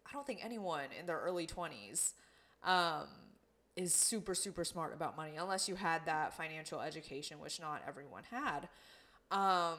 I 0.07 0.13
don't 0.13 0.25
think 0.25 0.43
anyone 0.43 0.85
in 0.99 1.05
their 1.05 1.19
early 1.19 1.45
20s 1.45 2.13
um, 2.63 3.07
is 3.75 3.93
super, 3.93 4.33
super 4.33 4.63
smart 4.63 4.93
about 4.93 5.15
money 5.15 5.33
unless 5.37 5.69
you 5.69 5.75
had 5.75 6.05
that 6.05 6.35
financial 6.35 6.81
education, 6.81 7.39
which 7.39 7.59
not 7.59 7.83
everyone 7.87 8.23
had. 8.31 8.67
Um, 9.29 9.77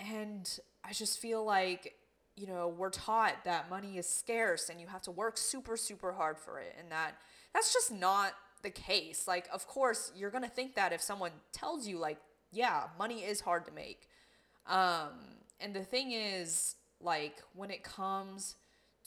and 0.00 0.58
I 0.84 0.92
just 0.92 1.20
feel 1.20 1.44
like, 1.44 1.94
you 2.36 2.46
know, 2.46 2.68
we're 2.68 2.90
taught 2.90 3.44
that 3.44 3.70
money 3.70 3.98
is 3.98 4.08
scarce 4.08 4.68
and 4.68 4.80
you 4.80 4.86
have 4.88 5.02
to 5.02 5.10
work 5.10 5.38
super, 5.38 5.76
super 5.76 6.12
hard 6.12 6.38
for 6.38 6.58
it. 6.58 6.74
And 6.78 6.90
that 6.90 7.12
that's 7.54 7.72
just 7.72 7.92
not 7.92 8.32
the 8.62 8.70
case. 8.70 9.26
Like, 9.26 9.48
of 9.52 9.66
course, 9.66 10.12
you're 10.14 10.30
going 10.30 10.44
to 10.44 10.50
think 10.50 10.74
that 10.74 10.92
if 10.92 11.00
someone 11.00 11.30
tells 11.52 11.86
you, 11.86 11.98
like, 11.98 12.18
yeah, 12.52 12.84
money 12.98 13.20
is 13.20 13.40
hard 13.40 13.64
to 13.66 13.72
make. 13.72 14.08
Um, 14.68 15.10
and 15.60 15.74
the 15.74 15.84
thing 15.84 16.12
is, 16.12 16.76
like, 17.00 17.42
when 17.54 17.70
it 17.70 17.82
comes 17.82 18.56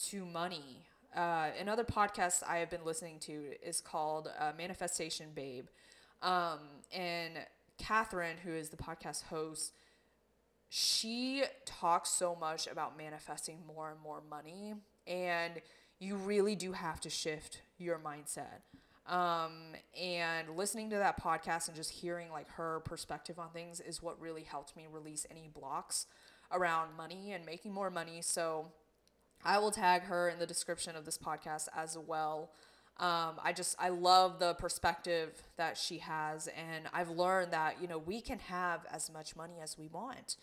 to 0.09 0.25
money, 0.25 0.85
uh, 1.15 1.49
another 1.59 1.83
podcast 1.83 2.43
I 2.47 2.57
have 2.57 2.69
been 2.69 2.85
listening 2.85 3.19
to 3.21 3.53
is 3.63 3.81
called 3.81 4.29
uh, 4.39 4.51
Manifestation 4.57 5.27
Babe. 5.35 5.65
Um, 6.21 6.59
and 6.93 7.33
Kathrin, 7.81 8.37
who 8.43 8.51
is 8.51 8.69
the 8.69 8.77
podcast 8.77 9.23
host, 9.23 9.73
she 10.69 11.43
talks 11.65 12.09
so 12.09 12.35
much 12.39 12.67
about 12.67 12.97
manifesting 12.97 13.59
more 13.65 13.89
and 13.91 13.99
more 14.01 14.21
money. 14.29 14.75
And 15.07 15.53
you 15.99 16.15
really 16.15 16.55
do 16.55 16.71
have 16.73 16.99
to 17.01 17.09
shift 17.09 17.61
your 17.77 17.97
mindset. 17.99 18.61
Um, 19.09 19.73
and 19.99 20.55
listening 20.55 20.91
to 20.91 20.97
that 20.97 21.21
podcast 21.21 21.67
and 21.67 21.75
just 21.75 21.89
hearing 21.89 22.29
like 22.31 22.47
her 22.51 22.81
perspective 22.81 23.39
on 23.39 23.49
things 23.49 23.79
is 23.79 24.03
what 24.03 24.21
really 24.21 24.43
helped 24.43 24.75
me 24.75 24.85
release 24.89 25.25
any 25.31 25.49
blocks 25.51 26.05
around 26.51 26.95
money 26.95 27.31
and 27.31 27.43
making 27.43 27.73
more 27.73 27.89
money. 27.89 28.21
So 28.21 28.71
I 29.43 29.57
will 29.57 29.71
tag 29.71 30.03
her 30.03 30.29
in 30.29 30.37
the 30.37 30.45
description 30.45 30.95
of 30.95 31.05
this 31.05 31.17
podcast 31.17 31.69
as 31.75 31.97
well. 31.97 32.51
Um, 32.99 33.39
I 33.41 33.53
just 33.55 33.77
I 33.79 33.89
love 33.89 34.39
the 34.39 34.53
perspective 34.55 35.41
that 35.55 35.77
she 35.77 35.99
has, 35.99 36.47
and 36.47 36.85
I've 36.91 37.09
learned 37.09 37.53
that 37.53 37.81
you 37.81 37.87
know 37.87 37.97
we 37.97 38.19
can 38.19 38.39
have 38.39 38.81
as 38.91 39.09
much 39.09 39.37
money 39.37 39.55
as 39.63 39.77
we 39.77 39.87
want, 39.87 40.35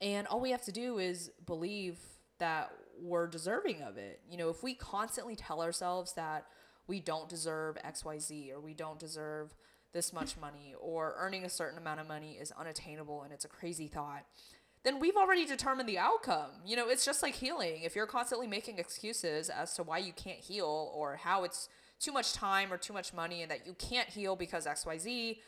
and 0.00 0.26
all 0.26 0.40
we 0.40 0.50
have 0.50 0.64
to 0.64 0.72
do 0.72 0.98
is 0.98 1.30
believe 1.46 1.98
that 2.40 2.72
we're 3.00 3.28
deserving 3.28 3.82
of 3.82 3.98
it. 3.98 4.20
You 4.28 4.36
know, 4.36 4.48
if 4.50 4.64
we 4.64 4.74
constantly 4.74 5.36
tell 5.36 5.62
ourselves 5.62 6.14
that 6.14 6.46
we 6.86 7.00
don't 7.00 7.28
deserve 7.28 7.76
XYZ 7.84 8.52
or 8.52 8.60
we 8.60 8.74
don't 8.74 8.98
deserve 8.98 9.54
this 9.92 10.12
much 10.12 10.36
money 10.38 10.74
or 10.80 11.14
earning 11.18 11.44
a 11.44 11.50
certain 11.50 11.78
amount 11.78 12.00
of 12.00 12.08
money 12.08 12.38
is 12.40 12.52
unattainable 12.52 13.22
and 13.22 13.32
it's 13.32 13.44
a 13.44 13.48
crazy 13.48 13.88
thought, 13.88 14.24
then 14.84 14.98
we've 14.98 15.16
already 15.16 15.44
determined 15.44 15.88
the 15.88 15.98
outcome. 15.98 16.50
You 16.66 16.76
know, 16.76 16.88
it's 16.88 17.04
just 17.04 17.22
like 17.22 17.34
healing. 17.34 17.82
If 17.82 17.94
you're 17.94 18.06
constantly 18.06 18.46
making 18.46 18.78
excuses 18.78 19.48
as 19.48 19.74
to 19.74 19.82
why 19.82 19.98
you 19.98 20.12
can't 20.12 20.38
heal 20.38 20.90
or 20.94 21.16
how 21.16 21.44
it's 21.44 21.68
too 22.00 22.12
much 22.12 22.32
time 22.32 22.72
or 22.72 22.76
too 22.76 22.92
much 22.92 23.14
money 23.14 23.42
and 23.42 23.50
that 23.50 23.66
you 23.66 23.74
can't 23.74 24.08
heal 24.08 24.34
because 24.34 24.66
XYZ, 24.66 25.38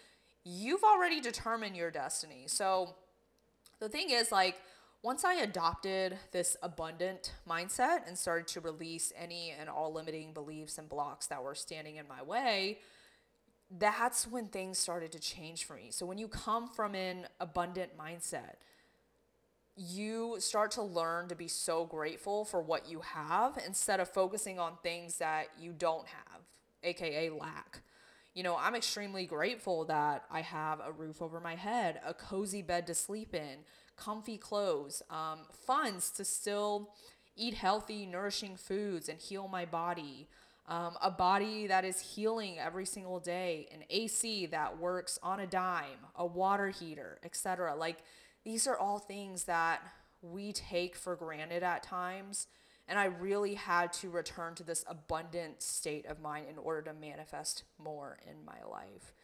you've 0.44 0.84
already 0.84 1.20
determined 1.20 1.76
your 1.76 1.90
destiny. 1.90 2.44
So 2.46 2.94
the 3.80 3.88
thing 3.88 4.10
is, 4.10 4.30
like, 4.30 4.60
once 5.04 5.22
I 5.22 5.34
adopted 5.34 6.16
this 6.32 6.56
abundant 6.62 7.34
mindset 7.46 8.08
and 8.08 8.16
started 8.16 8.46
to 8.48 8.60
release 8.60 9.12
any 9.14 9.54
and 9.60 9.68
all 9.68 9.92
limiting 9.92 10.32
beliefs 10.32 10.78
and 10.78 10.88
blocks 10.88 11.26
that 11.26 11.44
were 11.44 11.54
standing 11.54 11.96
in 11.96 12.08
my 12.08 12.22
way, 12.22 12.78
that's 13.78 14.26
when 14.26 14.46
things 14.46 14.78
started 14.78 15.12
to 15.12 15.18
change 15.18 15.64
for 15.64 15.74
me. 15.74 15.88
So 15.90 16.06
when 16.06 16.16
you 16.16 16.26
come 16.26 16.68
from 16.68 16.94
an 16.94 17.26
abundant 17.38 17.98
mindset, 17.98 18.54
you 19.76 20.36
start 20.38 20.70
to 20.72 20.82
learn 20.82 21.28
to 21.28 21.34
be 21.34 21.48
so 21.48 21.84
grateful 21.84 22.46
for 22.46 22.62
what 22.62 22.88
you 22.88 23.00
have 23.00 23.58
instead 23.66 24.00
of 24.00 24.08
focusing 24.08 24.58
on 24.58 24.72
things 24.82 25.18
that 25.18 25.48
you 25.60 25.74
don't 25.76 26.06
have, 26.06 26.40
aka 26.82 27.28
lack. 27.28 27.82
You 28.32 28.42
know, 28.42 28.56
I'm 28.58 28.74
extremely 28.74 29.26
grateful 29.26 29.84
that 29.84 30.24
I 30.30 30.40
have 30.40 30.80
a 30.80 30.92
roof 30.92 31.20
over 31.20 31.40
my 31.40 31.56
head, 31.56 32.00
a 32.06 32.14
cozy 32.14 32.62
bed 32.62 32.86
to 32.86 32.94
sleep 32.94 33.34
in, 33.34 33.58
comfy 33.96 34.38
clothes, 34.38 35.02
um, 35.10 35.40
funds 35.66 36.10
to 36.12 36.24
still 36.24 36.90
eat 37.36 37.54
healthy, 37.54 38.06
nourishing 38.06 38.56
foods 38.56 39.08
and 39.08 39.18
heal 39.18 39.48
my 39.48 39.64
body. 39.64 40.28
Um, 40.66 40.96
a 41.02 41.10
body 41.10 41.66
that 41.66 41.84
is 41.84 42.00
healing 42.00 42.58
every 42.58 42.86
single 42.86 43.20
day, 43.20 43.68
an 43.70 43.84
AC 43.90 44.46
that 44.46 44.78
works 44.78 45.18
on 45.22 45.40
a 45.40 45.46
dime, 45.46 46.06
a 46.16 46.24
water 46.24 46.70
heater, 46.70 47.18
etc. 47.22 47.74
Like 47.74 47.98
these 48.44 48.66
are 48.66 48.78
all 48.78 48.98
things 48.98 49.44
that 49.44 49.82
we 50.22 50.52
take 50.52 50.96
for 50.96 51.16
granted 51.16 51.62
at 51.62 51.82
times. 51.82 52.46
And 52.86 52.98
I 52.98 53.06
really 53.06 53.54
had 53.54 53.92
to 53.94 54.10
return 54.10 54.54
to 54.56 54.62
this 54.62 54.84
abundant 54.86 55.62
state 55.62 56.06
of 56.06 56.20
mind 56.20 56.46
in 56.50 56.58
order 56.58 56.82
to 56.82 56.92
manifest 56.94 57.64
more 57.78 58.18
in 58.26 58.44
my 58.44 58.62
life. 58.70 59.14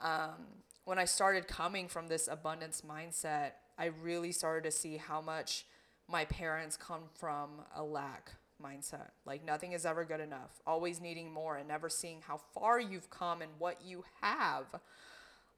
Um, 0.00 0.46
when 0.84 0.98
I 0.98 1.04
started 1.04 1.48
coming 1.48 1.88
from 1.88 2.08
this 2.08 2.28
abundance 2.28 2.82
mindset, 2.82 3.52
I 3.78 3.86
really 4.02 4.32
started 4.32 4.64
to 4.64 4.76
see 4.76 4.96
how 4.96 5.20
much 5.20 5.64
my 6.08 6.24
parents 6.24 6.76
come 6.76 7.02
from 7.14 7.50
a 7.76 7.82
lack 7.82 8.32
mindset. 8.62 9.10
Like 9.24 9.44
nothing 9.44 9.72
is 9.72 9.86
ever 9.86 10.04
good 10.04 10.20
enough, 10.20 10.60
always 10.66 11.00
needing 11.00 11.32
more 11.32 11.56
and 11.56 11.68
never 11.68 11.88
seeing 11.88 12.22
how 12.26 12.40
far 12.54 12.80
you've 12.80 13.10
come 13.10 13.40
and 13.40 13.52
what 13.58 13.82
you 13.84 14.04
have. 14.20 14.64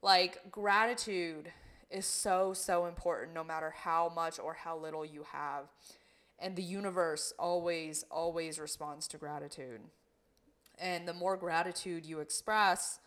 Like 0.01 0.51
gratitude 0.51 1.51
is 1.89 2.05
so, 2.05 2.53
so 2.53 2.85
important 2.85 3.33
no 3.33 3.43
matter 3.43 3.73
how 3.75 4.11
much 4.13 4.39
or 4.39 4.53
how 4.53 4.77
little 4.77 5.05
you 5.05 5.25
have. 5.31 5.65
And 6.39 6.55
the 6.55 6.63
universe 6.63 7.33
always, 7.37 8.03
always 8.09 8.59
responds 8.59 9.07
to 9.09 9.17
gratitude. 9.17 9.81
And 10.79 11.07
the 11.07 11.13
more 11.13 11.37
gratitude 11.37 12.05
you 12.05 12.19
express, 12.19 12.99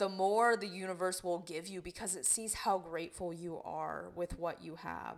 the 0.00 0.08
more 0.08 0.56
the 0.56 0.66
universe 0.66 1.22
will 1.22 1.40
give 1.40 1.68
you 1.68 1.82
because 1.82 2.16
it 2.16 2.24
sees 2.24 2.54
how 2.54 2.78
grateful 2.78 3.34
you 3.34 3.60
are 3.66 4.10
with 4.16 4.38
what 4.38 4.64
you 4.64 4.76
have. 4.76 5.16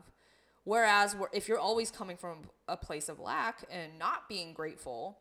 Whereas 0.64 1.14
if 1.32 1.46
you're 1.46 1.60
always 1.60 1.92
coming 1.92 2.16
from 2.16 2.38
a 2.66 2.76
place 2.76 3.08
of 3.08 3.20
lack 3.20 3.64
and 3.70 3.96
not 3.96 4.28
being 4.28 4.52
grateful, 4.52 5.18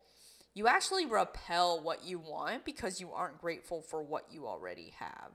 you 0.52 0.66
actually 0.66 1.06
repel 1.06 1.80
what 1.80 2.04
you 2.04 2.18
want 2.18 2.64
because 2.64 3.00
you 3.00 3.12
aren't 3.12 3.40
grateful 3.40 3.80
for 3.80 4.02
what 4.02 4.26
you 4.32 4.48
already 4.48 4.94
have. 4.98 5.30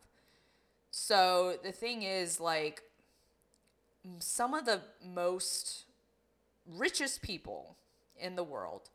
So 0.92 1.56
the 1.64 1.72
thing 1.72 2.04
is, 2.04 2.42
like, 2.42 2.84
some 4.20 4.54
of 4.54 4.66
the 4.66 4.82
most 5.06 5.86
richest 6.66 7.22
people 7.22 7.78
in 8.20 8.36
the 8.36 8.44
world 8.44 8.90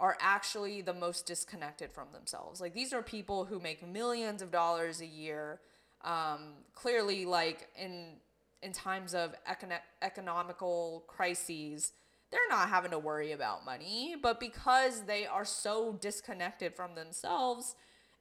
are 0.00 0.16
actually 0.18 0.80
the 0.80 0.94
most 0.94 1.26
disconnected 1.26 1.92
from 1.92 2.08
themselves. 2.12 2.60
Like 2.60 2.74
these 2.74 2.92
are 2.92 3.02
people 3.02 3.44
who 3.44 3.60
make 3.60 3.86
millions 3.86 4.40
of 4.42 4.50
dollars 4.50 5.00
a 5.00 5.06
year. 5.06 5.60
Um, 6.02 6.54
clearly, 6.74 7.26
like 7.26 7.68
in 7.78 8.16
in 8.62 8.72
times 8.72 9.14
of 9.14 9.34
econ- 9.48 9.80
economical 10.02 11.04
crises, 11.06 11.92
they're 12.30 12.40
not 12.48 12.68
having 12.70 12.90
to 12.90 12.98
worry 12.98 13.32
about 13.32 13.64
money. 13.64 14.16
But 14.20 14.40
because 14.40 15.02
they 15.02 15.26
are 15.26 15.44
so 15.44 15.98
disconnected 16.00 16.74
from 16.74 16.94
themselves, 16.94 17.76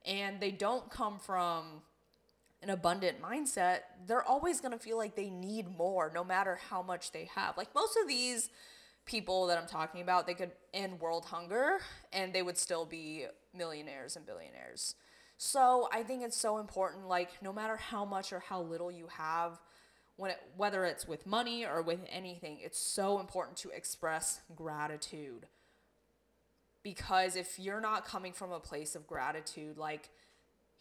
and 0.05 0.41
they 0.41 0.51
don't 0.51 0.89
come 0.91 1.17
from 1.17 1.81
an 2.61 2.69
abundant 2.69 3.21
mindset, 3.21 3.79
they're 4.05 4.23
always 4.23 4.59
going 4.59 4.73
to 4.73 4.79
feel 4.79 4.97
like 4.97 5.15
they 5.15 5.29
need 5.29 5.77
more 5.77 6.11
no 6.13 6.25
matter 6.25 6.59
how 6.69 6.81
much 6.81 7.13
they 7.13 7.29
have. 7.35 7.55
Like 7.57 7.73
most 7.73 7.97
of 8.01 8.07
these 8.07 8.49
people 9.09 9.47
that 9.47 9.57
I'm 9.57 9.67
talking 9.67 10.01
about, 10.01 10.27
they 10.27 10.35
could 10.35 10.51
end 10.71 10.99
world 10.99 11.25
hunger 11.25 11.79
and 12.13 12.31
they 12.31 12.43
would 12.43 12.57
still 12.57 12.85
be 12.85 13.25
millionaires 13.55 14.15
and 14.15 14.23
billionaires. 14.23 14.93
So 15.37 15.89
I 15.91 16.03
think 16.03 16.23
it's 16.23 16.37
so 16.37 16.59
important, 16.59 17.07
like, 17.07 17.41
no 17.41 17.51
matter 17.51 17.75
how 17.75 18.05
much 18.05 18.31
or 18.31 18.39
how 18.39 18.61
little 18.61 18.91
you 18.91 19.07
have, 19.07 19.59
when 20.15 20.31
it, 20.31 20.37
whether 20.55 20.85
it's 20.85 21.07
with 21.07 21.25
money 21.25 21.65
or 21.65 21.81
with 21.81 22.01
anything, 22.11 22.59
it's 22.61 22.77
so 22.77 23.19
important 23.19 23.57
to 23.57 23.69
express 23.69 24.41
gratitude. 24.55 25.47
Because 26.83 27.35
if 27.35 27.57
you're 27.57 27.81
not 27.81 28.05
coming 28.05 28.33
from 28.33 28.51
a 28.51 28.59
place 28.59 28.95
of 28.95 29.07
gratitude, 29.07 29.77
like, 29.77 30.09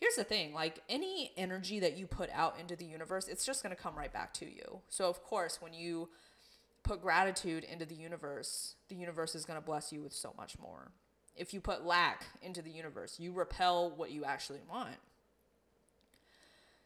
here's 0.01 0.15
the 0.15 0.23
thing 0.23 0.53
like 0.53 0.81
any 0.89 1.33
energy 1.37 1.81
that 1.81 1.97
you 1.97 2.07
put 2.07 2.31
out 2.33 2.55
into 2.61 2.77
the 2.77 2.85
universe 2.85 3.27
it's 3.27 3.45
just 3.45 3.63
to 3.65 3.75
come 3.75 3.97
right 3.97 4.13
back 4.13 4.33
to 4.33 4.45
you 4.45 4.81
so 4.89 5.09
of 5.09 5.25
course 5.25 5.61
when 5.61 5.75
you 5.75 6.09
put 6.83 7.03
gratitude 7.03 7.65
into 7.65 7.85
the 7.85 7.95
universe 7.95 8.75
the 8.89 8.95
universe 8.95 9.35
is 9.35 9.45
going 9.45 9.59
to 9.59 9.65
bless 9.65 9.93
you 9.93 10.03
with 10.03 10.13
so 10.13 10.33
much 10.37 10.59
more 10.59 10.91
if 11.37 11.55
you 11.55 11.61
put 11.61 11.85
lack 11.85 12.27
into 12.43 12.63
the 12.63 12.71
universe 12.71 13.19
you 13.19 13.33
repel 13.33 13.91
what 13.97 14.11
you 14.11 14.25
actually 14.25 14.61
want 14.69 14.97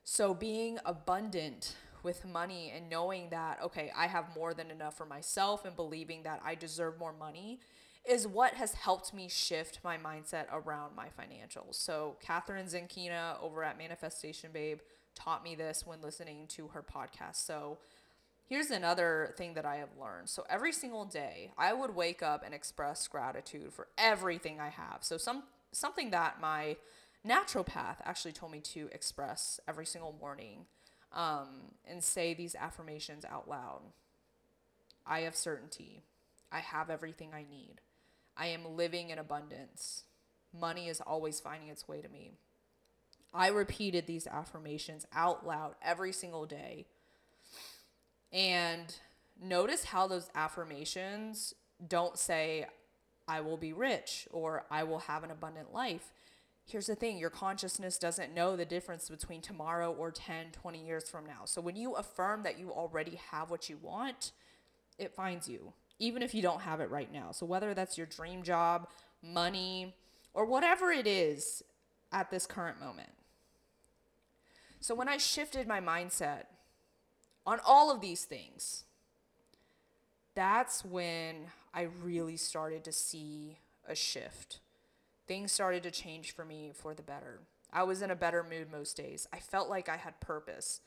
so 0.05 0.35
being 0.35 0.78
abundant 0.85 1.76
with 2.02 2.24
money 2.26 2.72
and 2.74 2.90
knowing 2.90 3.31
that 3.31 3.59
okay 3.62 3.90
i 3.96 4.07
have 4.07 4.35
more 4.35 4.55
than 4.55 4.70
enough 4.70 4.96
for 4.96 5.07
myself 5.07 5.64
and 5.64 5.76
believing 5.76 6.22
that 6.22 6.40
i 6.44 6.55
deserve 6.55 6.98
more 6.98 7.12
money 7.12 7.61
is 8.05 8.26
what 8.26 8.55
has 8.55 8.74
helped 8.74 9.14
me 9.14 9.28
shift 9.28 9.78
my 9.85 9.96
mindset 9.96 10.46
around 10.52 10.96
my 10.96 11.07
financials. 11.07 11.76
So, 11.76 12.16
Kathrin 12.24 12.72
Zenkina 12.72 13.40
over 13.40 13.62
at 13.62 13.78
Manifestation 13.78 14.50
Babe 14.52 14.81
taught 15.14 15.44
me 15.44 15.55
this 15.55 15.87
when 15.87 16.00
listening 16.00 16.46
to 16.48 16.68
her 16.68 16.83
podcast. 16.83 17.37
So, 17.37 17.78
here's 18.53 18.71
another 18.71 19.33
thing 19.38 19.55
that 19.55 19.65
I 19.65 19.77
have 19.77 19.88
learned. 19.99 20.29
So, 20.29 20.45
every 20.51 20.73
single 20.73 21.07
day, 21.07 21.53
I 21.57 21.73
would 21.73 21.97
wake 21.97 22.23
up 22.23 22.43
and 22.45 22.53
express 22.53 23.09
gratitude 23.09 23.73
for 23.73 23.88
everything 23.97 24.61
I 24.61 24.69
have. 24.69 24.99
So, 25.01 25.17
some 25.17 25.45
something 25.73 26.11
that 26.11 26.38
my 26.38 26.77
naturopath 27.27 27.97
actually 28.05 28.33
told 28.33 28.53
me 28.53 28.61
to 28.61 28.91
express 28.93 29.59
every 29.67 29.87
single 29.87 30.15
morning 30.21 30.67
um, 31.15 31.49
and 31.88 32.05
say 32.05 32.35
these 32.35 32.55
affirmations 32.55 33.25
out 33.25 33.49
loud. 33.49 33.81
I 35.07 35.21
have 35.21 35.35
certainty. 35.35 36.03
I 36.53 36.59
have 36.59 36.91
everything 36.91 37.31
I 37.35 37.47
need. 37.49 37.81
I 38.37 38.49
am 38.49 38.77
living 38.77 39.09
in 39.09 39.19
abundance. 39.19 40.05
Money 40.53 40.88
is 40.91 41.01
always 41.01 41.41
finding 41.41 41.71
its 41.71 41.88
way 41.88 42.03
to 42.03 42.09
me. 42.11 42.33
I 43.33 43.49
repeated 43.49 44.07
these 44.07 44.27
affirmations 44.27 45.07
out 45.15 45.47
loud 45.47 45.75
every 45.83 46.12
single 46.12 46.45
day. 46.45 46.85
And 48.33 48.95
notice 49.40 49.85
how 49.85 50.07
those 50.07 50.31
affirmations 50.35 51.55
don't 51.87 52.18
say, 52.18 52.66
I 53.29 53.40
will 53.40 53.57
be 53.57 53.73
rich 53.73 54.27
or 54.31 54.64
I 54.71 54.85
will 54.85 55.01
have 55.01 55.25
an 55.25 55.31
abundant 55.31 55.73
life. 55.73 56.12
Here's 56.64 56.87
the 56.87 56.95
thing 56.95 57.18
your 57.18 57.31
consciousness 57.31 57.99
doesn't 57.99 58.35
know 58.35 58.57
the 58.57 58.64
difference 58.64 59.09
between 59.09 59.42
tomorrow 59.42 59.92
or 59.92 60.11
10, 60.11 60.53
20 60.53 60.85
years 60.85 61.09
from 61.09 61.27
now. 61.27 61.45
So 61.45 61.61
when 61.61 61.77
you 61.77 61.95
affirm 61.95 62.42
that 62.45 62.59
you 62.59 62.71
already 62.71 63.18
have 63.31 63.51
what 63.51 63.68
you 63.68 63.79
want, 63.83 64.33
it 64.99 65.14
finds 65.14 65.49
you 65.49 65.73
even 66.03 66.21
if 66.21 66.35
you 66.35 66.42
don't 66.42 66.62
have 66.62 66.81
it 66.81 66.90
right 66.90 67.12
now. 67.12 67.31
So, 67.31 67.47
whether 67.47 67.75
that's 67.75 67.97
your 67.97 68.09
dream 68.09 68.42
job, 68.42 68.88
money, 69.23 69.95
or 70.35 70.45
whatever 70.45 70.90
it 70.90 71.07
is 71.07 71.62
at 72.11 72.29
this 72.29 72.45
current 72.45 72.81
moment. 72.81 73.11
So, 74.81 74.97
when 74.97 75.09
I 75.09 75.16
shifted 75.16 75.68
my 75.68 75.81
mindset 75.81 76.47
on 77.46 77.61
all 77.66 77.90
of 77.90 78.00
these 78.00 78.24
things, 78.24 78.85
that's 80.35 80.85
when 80.85 81.46
I 81.74 81.83
really 82.02 82.37
started 82.37 82.85
to 82.85 82.92
see 82.92 83.59
a 83.87 83.94
shift. 83.94 84.61
Things 85.26 85.52
started 85.52 85.83
to 85.85 85.90
change 85.90 86.35
for 86.35 86.44
me 86.44 86.72
for 86.74 86.94
the 86.94 87.02
better. 87.02 87.40
I 87.72 87.85
was 87.85 88.02
in 88.02 88.11
a 88.11 88.16
better 88.16 88.44
mood 88.48 88.70
most 88.70 88.96
days. 88.96 89.26
I 89.33 89.38
felt 89.38 89.68
like 89.68 89.88
I 89.88 89.96
had 89.96 90.20
purpose. 90.20 90.81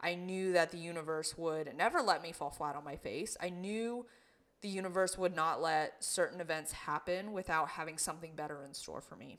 I 0.00 0.14
knew 0.14 0.52
that 0.52 0.70
the 0.70 0.78
universe 0.78 1.36
would 1.36 1.76
never 1.76 2.00
let 2.00 2.22
me 2.22 2.32
fall 2.32 2.50
flat 2.50 2.76
on 2.76 2.84
my 2.84 2.96
face. 2.96 3.36
I 3.40 3.50
knew 3.50 4.06
the 4.62 4.68
universe 4.68 5.18
would 5.18 5.34
not 5.34 5.60
let 5.60 6.02
certain 6.02 6.40
events 6.40 6.72
happen 6.72 7.32
without 7.32 7.70
having 7.70 7.98
something 7.98 8.32
better 8.34 8.64
in 8.64 8.74
store 8.74 9.00
for 9.00 9.16
me. 9.16 9.38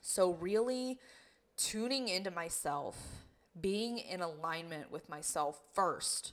So, 0.00 0.32
really 0.32 0.98
tuning 1.56 2.08
into 2.08 2.30
myself, 2.30 2.96
being 3.60 3.98
in 3.98 4.20
alignment 4.20 4.90
with 4.90 5.08
myself 5.08 5.60
first 5.72 6.32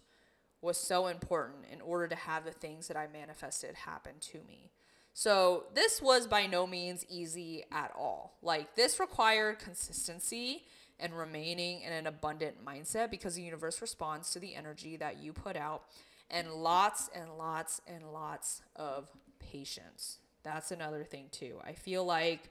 was 0.62 0.78
so 0.78 1.08
important 1.08 1.66
in 1.72 1.82
order 1.82 2.08
to 2.08 2.16
have 2.16 2.46
the 2.46 2.52
things 2.52 2.88
that 2.88 2.98
I 2.98 3.08
manifested 3.08 3.76
happen 3.76 4.14
to 4.32 4.40
me. 4.48 4.72
So, 5.14 5.66
this 5.74 6.02
was 6.02 6.28
by 6.28 6.46
no 6.46 6.66
means 6.68 7.06
easy 7.10 7.64
at 7.72 7.92
all. 7.98 8.38
Like, 8.42 8.76
this 8.76 9.00
required 9.00 9.60
consistency 9.60 10.64
and 11.00 11.18
remaining 11.18 11.82
in 11.82 11.92
an 11.92 12.08
abundant 12.08 12.64
mindset 12.64 13.10
because 13.10 13.36
the 13.36 13.42
universe 13.42 13.82
responds 13.82 14.32
to 14.32 14.40
the 14.40 14.56
energy 14.56 14.98
that 14.98 15.18
you 15.20 15.34
put 15.34 15.56
out 15.56 15.84
and 16.30 16.52
lots 16.52 17.10
and 17.14 17.38
lots 17.38 17.82
and 17.88 18.14
lots 18.14 18.62
of 18.76 19.10
patience. 19.40 20.20
That's 20.44 20.72
another 20.72 21.04
thing, 21.04 21.28
too. 21.32 21.60
I 21.66 21.74
feel 21.74 22.06
like 22.06 22.50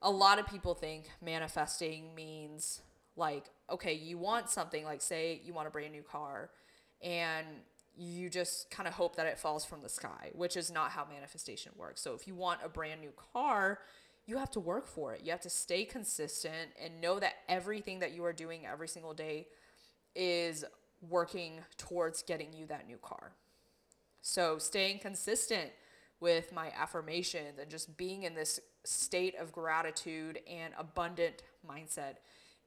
a 0.00 0.10
lot 0.10 0.38
of 0.38 0.46
people 0.46 0.74
think 0.74 1.10
manifesting 1.22 2.14
means 2.14 2.82
like, 3.16 3.44
okay, 3.70 3.92
you 3.92 4.18
want 4.18 4.50
something, 4.50 4.84
like, 4.84 5.02
say 5.02 5.40
you 5.44 5.52
want 5.52 5.68
a 5.68 5.70
brand 5.70 5.92
new 5.92 6.02
car, 6.02 6.50
and 7.02 7.46
you 7.94 8.30
just 8.30 8.70
kind 8.70 8.88
of 8.88 8.94
hope 8.94 9.16
that 9.16 9.26
it 9.26 9.38
falls 9.38 9.64
from 9.64 9.82
the 9.82 9.88
sky, 9.88 10.30
which 10.34 10.56
is 10.56 10.70
not 10.70 10.90
how 10.90 11.04
manifestation 11.04 11.72
works. 11.76 12.00
So 12.00 12.14
if 12.14 12.26
you 12.26 12.34
want 12.34 12.60
a 12.64 12.68
brand 12.68 13.00
new 13.00 13.12
car, 13.32 13.80
you 14.26 14.38
have 14.38 14.50
to 14.52 14.60
work 14.60 14.86
for 14.86 15.14
it. 15.14 15.22
You 15.24 15.30
have 15.30 15.40
to 15.42 15.50
stay 15.50 15.84
consistent 15.84 16.70
and 16.82 17.00
know 17.00 17.18
that 17.20 17.34
everything 17.48 17.98
that 17.98 18.12
you 18.12 18.24
are 18.24 18.32
doing 18.32 18.64
every 18.64 18.88
single 18.88 19.12
day 19.12 19.48
is 20.14 20.64
working 21.08 21.60
towards 21.76 22.22
getting 22.22 22.52
you 22.52 22.66
that 22.66 22.86
new 22.86 22.98
car. 22.98 23.32
So, 24.22 24.58
staying 24.58 25.00
consistent 25.00 25.70
with 26.20 26.52
my 26.52 26.70
affirmations 26.78 27.58
and 27.60 27.68
just 27.68 27.96
being 27.96 28.22
in 28.22 28.34
this 28.34 28.60
state 28.84 29.34
of 29.38 29.50
gratitude 29.50 30.38
and 30.48 30.72
abundant 30.78 31.42
mindset 31.68 32.18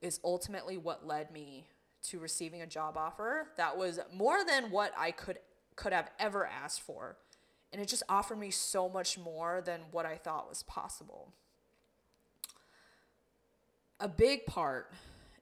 is 0.01 0.19
ultimately 0.23 0.77
what 0.77 1.05
led 1.05 1.31
me 1.31 1.67
to 2.03 2.19
receiving 2.19 2.61
a 2.61 2.67
job 2.67 2.97
offer 2.97 3.47
that 3.57 3.77
was 3.77 3.99
more 4.13 4.45
than 4.45 4.71
what 4.71 4.93
I 4.97 5.11
could 5.11 5.39
could 5.75 5.93
have 5.93 6.09
ever 6.19 6.45
asked 6.45 6.81
for. 6.81 7.17
And 7.73 7.81
it 7.81 7.87
just 7.87 8.03
offered 8.07 8.39
me 8.39 8.51
so 8.51 8.87
much 8.87 9.17
more 9.17 9.61
than 9.65 9.81
what 9.91 10.05
I 10.05 10.15
thought 10.15 10.47
was 10.47 10.63
possible. 10.63 11.33
A 13.99 14.07
big 14.07 14.45
part 14.45 14.93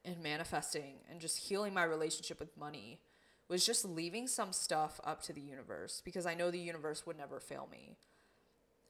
in 0.03 0.21
manifesting 0.21 0.95
and 1.09 1.19
just 1.19 1.37
healing 1.37 1.73
my 1.73 1.83
relationship 1.83 2.39
with 2.39 2.57
money 2.57 2.99
was 3.47 3.65
just 3.65 3.85
leaving 3.85 4.27
some 4.27 4.51
stuff 4.51 4.99
up 5.03 5.21
to 5.23 5.33
the 5.33 5.41
universe 5.41 6.01
because 6.03 6.25
I 6.25 6.33
know 6.33 6.49
the 6.49 6.59
universe 6.59 7.05
would 7.05 7.17
never 7.17 7.39
fail 7.39 7.67
me. 7.71 7.97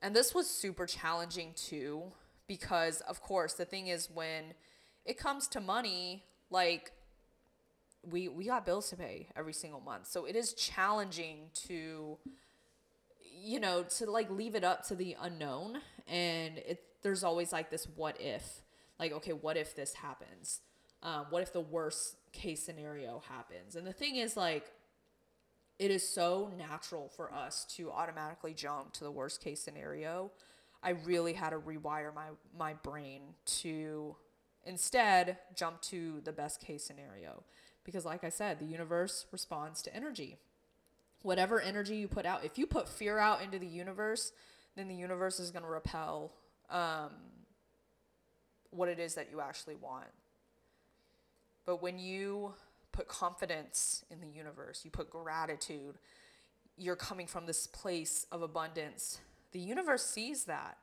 And 0.01 0.15
this 0.15 0.33
was 0.33 0.49
super 0.49 0.85
challenging 0.85 1.53
too 1.55 2.03
because 2.47 3.01
of 3.01 3.21
course 3.21 3.53
the 3.53 3.65
thing 3.65 3.87
is 3.87 4.09
when 4.09 4.53
it 5.05 5.17
comes 5.17 5.47
to 5.49 5.59
money 5.59 6.23
like 6.49 6.91
we 8.09 8.27
we 8.27 8.45
got 8.45 8.65
bills 8.65 8.89
to 8.89 8.95
pay 8.95 9.27
every 9.35 9.53
single 9.53 9.79
month. 9.79 10.07
So 10.07 10.25
it 10.25 10.35
is 10.35 10.53
challenging 10.53 11.49
to 11.67 12.17
you 13.31 13.59
know 13.59 13.83
to 13.83 14.09
like 14.09 14.29
leave 14.29 14.55
it 14.55 14.63
up 14.63 14.85
to 14.87 14.95
the 14.95 15.15
unknown 15.21 15.79
and 16.07 16.57
it 16.59 16.83
there's 17.01 17.23
always 17.23 17.51
like 17.51 17.69
this 17.69 17.87
what 17.95 18.19
if 18.21 18.61
like 18.99 19.11
okay 19.11 19.33
what 19.33 19.57
if 19.57 19.75
this 19.75 19.95
happens 19.95 20.61
um, 21.03 21.25
what 21.29 21.43
if 21.43 21.51
the 21.51 21.61
worst 21.61 22.15
case 22.31 22.63
scenario 22.63 23.21
happens? 23.29 23.75
And 23.75 23.85
the 23.85 23.91
thing 23.91 24.15
is, 24.15 24.37
like, 24.37 24.71
it 25.77 25.91
is 25.91 26.07
so 26.07 26.49
natural 26.57 27.09
for 27.09 27.31
us 27.33 27.65
to 27.75 27.91
automatically 27.91 28.53
jump 28.53 28.93
to 28.93 29.03
the 29.03 29.11
worst 29.11 29.43
case 29.43 29.59
scenario. 29.59 30.31
I 30.81 30.91
really 30.91 31.33
had 31.33 31.49
to 31.49 31.59
rewire 31.59 32.13
my 32.15 32.27
my 32.57 32.73
brain 32.73 33.21
to 33.61 34.15
instead 34.65 35.37
jump 35.55 35.81
to 35.81 36.21
the 36.23 36.31
best 36.31 36.61
case 36.61 36.83
scenario 36.83 37.43
because 37.83 38.05
like 38.05 38.23
I 38.23 38.29
said, 38.29 38.59
the 38.59 38.65
universe 38.65 39.25
responds 39.31 39.81
to 39.83 39.95
energy. 39.95 40.37
whatever 41.23 41.59
energy 41.61 41.95
you 41.95 42.07
put 42.07 42.25
out, 42.25 42.43
if 42.45 42.57
you 42.57 42.67
put 42.67 42.87
fear 42.87 43.17
out 43.17 43.41
into 43.41 43.57
the 43.57 43.67
universe, 43.67 44.33
then 44.75 44.87
the 44.87 44.95
universe 44.95 45.39
is 45.39 45.51
going 45.51 45.63
to 45.63 45.69
repel 45.69 46.33
um, 46.69 47.11
what 48.71 48.89
it 48.89 48.99
is 48.99 49.15
that 49.15 49.29
you 49.31 49.39
actually 49.39 49.75
want. 49.75 50.07
But 51.65 51.81
when 51.81 51.97
you 51.97 52.53
put 52.91 53.07
confidence 53.07 54.03
in 54.11 54.19
the 54.19 54.27
universe, 54.27 54.81
you 54.83 54.91
put 54.91 55.09
gratitude, 55.09 55.97
you're 56.77 56.95
coming 56.95 57.27
from 57.27 57.45
this 57.45 57.67
place 57.67 58.27
of 58.31 58.41
abundance, 58.41 59.19
the 59.51 59.59
universe 59.59 60.05
sees 60.05 60.45
that. 60.45 60.77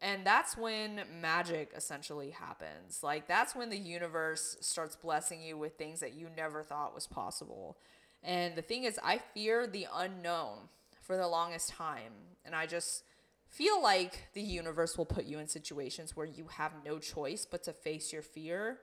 And 0.00 0.24
that's 0.24 0.56
when 0.56 1.00
magic 1.20 1.72
essentially 1.74 2.30
happens. 2.30 3.02
Like, 3.02 3.26
that's 3.26 3.56
when 3.56 3.68
the 3.68 3.78
universe 3.78 4.56
starts 4.60 4.94
blessing 4.94 5.42
you 5.42 5.58
with 5.58 5.76
things 5.76 6.00
that 6.00 6.14
you 6.14 6.28
never 6.36 6.62
thought 6.62 6.94
was 6.94 7.08
possible. 7.08 7.78
And 8.22 8.54
the 8.54 8.62
thing 8.62 8.84
is, 8.84 8.98
I 9.02 9.18
fear 9.34 9.66
the 9.66 9.88
unknown 9.92 10.68
for 11.00 11.16
the 11.16 11.26
longest 11.26 11.70
time. 11.70 12.12
And 12.44 12.54
I 12.54 12.66
just 12.66 13.02
feel 13.48 13.82
like 13.82 14.28
the 14.34 14.42
universe 14.42 14.96
will 14.96 15.06
put 15.06 15.24
you 15.24 15.38
in 15.38 15.48
situations 15.48 16.16
where 16.16 16.26
you 16.26 16.46
have 16.56 16.72
no 16.84 16.98
choice 16.98 17.44
but 17.44 17.64
to 17.64 17.72
face 17.72 18.12
your 18.12 18.22
fear. 18.22 18.78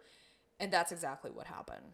And 0.60 0.72
that's 0.72 0.92
exactly 0.92 1.32
what 1.32 1.48
happened. 1.48 1.94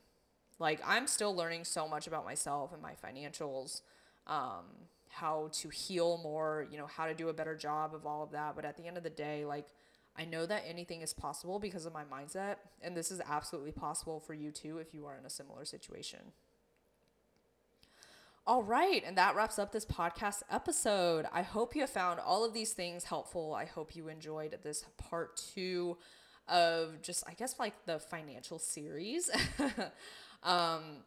Like, 0.57 0.79
I'm 0.85 1.07
still 1.07 1.35
learning 1.35 1.65
so 1.65 1.87
much 1.87 2.07
about 2.07 2.25
myself 2.25 2.71
and 2.73 2.81
my 2.81 2.93
financials, 2.93 3.81
um, 4.27 4.65
how 5.11 5.49
to 5.51 5.69
heal 5.69 6.19
more, 6.23 6.67
you 6.71 6.77
know, 6.77 6.87
how 6.87 7.05
to 7.05 7.13
do 7.13 7.29
a 7.29 7.33
better 7.33 7.55
job 7.55 7.93
of 7.93 8.05
all 8.05 8.23
of 8.23 8.31
that. 8.31 8.55
But 8.55 8.65
at 8.65 8.77
the 8.77 8.87
end 8.87 8.97
of 8.97 9.03
the 9.03 9.09
day, 9.09 9.45
like, 9.45 9.67
I 10.17 10.25
know 10.25 10.45
that 10.45 10.63
anything 10.67 11.01
is 11.01 11.13
possible 11.13 11.59
because 11.59 11.85
of 11.85 11.93
my 11.93 12.03
mindset. 12.03 12.57
And 12.81 12.95
this 12.95 13.11
is 13.11 13.21
absolutely 13.27 13.71
possible 13.71 14.19
for 14.19 14.33
you 14.33 14.51
too 14.51 14.77
if 14.77 14.93
you 14.93 15.05
are 15.05 15.17
in 15.17 15.25
a 15.25 15.29
similar 15.29 15.65
situation. 15.65 16.19
All 18.47 18.63
right, 18.63 19.03
and 19.05 19.15
that 19.17 19.35
wraps 19.35 19.59
up 19.59 19.71
this 19.71 19.85
podcast 19.85 20.41
episode. 20.49 21.27
I 21.31 21.43
hope 21.43 21.75
you 21.75 21.85
found 21.85 22.19
all 22.19 22.43
of 22.43 22.53
these 22.53 22.73
things 22.73 23.03
helpful. 23.03 23.53
I 23.53 23.65
hope 23.65 23.95
you 23.95 24.07
enjoyed 24.07 24.57
this 24.63 24.83
part 24.97 25.37
two 25.53 25.97
of 26.47 27.01
just, 27.03 27.23
I 27.27 27.33
guess, 27.33 27.59
like 27.59 27.85
the 27.85 27.99
financial 27.99 28.57
series. 28.57 29.29
um, 30.43 31.03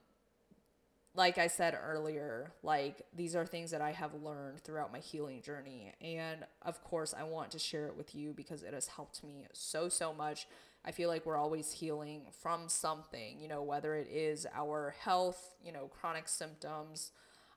like 1.16 1.38
I 1.38 1.46
said 1.46 1.78
earlier, 1.80 2.52
like 2.62 3.02
these 3.14 3.36
are 3.36 3.46
things 3.46 3.70
that 3.70 3.80
I 3.80 3.92
have 3.92 4.14
learned 4.14 4.60
throughout 4.60 4.92
my 4.92 4.98
healing 4.98 5.42
journey. 5.42 5.92
And 6.00 6.44
of 6.62 6.82
course, 6.82 7.14
I 7.16 7.22
want 7.22 7.52
to 7.52 7.58
share 7.58 7.86
it 7.86 7.96
with 7.96 8.14
you 8.14 8.32
because 8.32 8.62
it 8.62 8.74
has 8.74 8.88
helped 8.88 9.22
me 9.22 9.46
so, 9.52 9.88
so 9.88 10.12
much. 10.12 10.48
I 10.84 10.90
feel 10.90 11.08
like 11.08 11.24
we're 11.24 11.36
always 11.36 11.70
healing 11.70 12.22
from 12.42 12.68
something, 12.68 13.38
you 13.40 13.48
know, 13.48 13.62
whether 13.62 13.94
it 13.94 14.08
is 14.10 14.46
our 14.54 14.94
health, 15.00 15.54
you 15.64 15.72
know, 15.72 15.86
chronic 15.86 16.28
symptoms, 16.28 17.12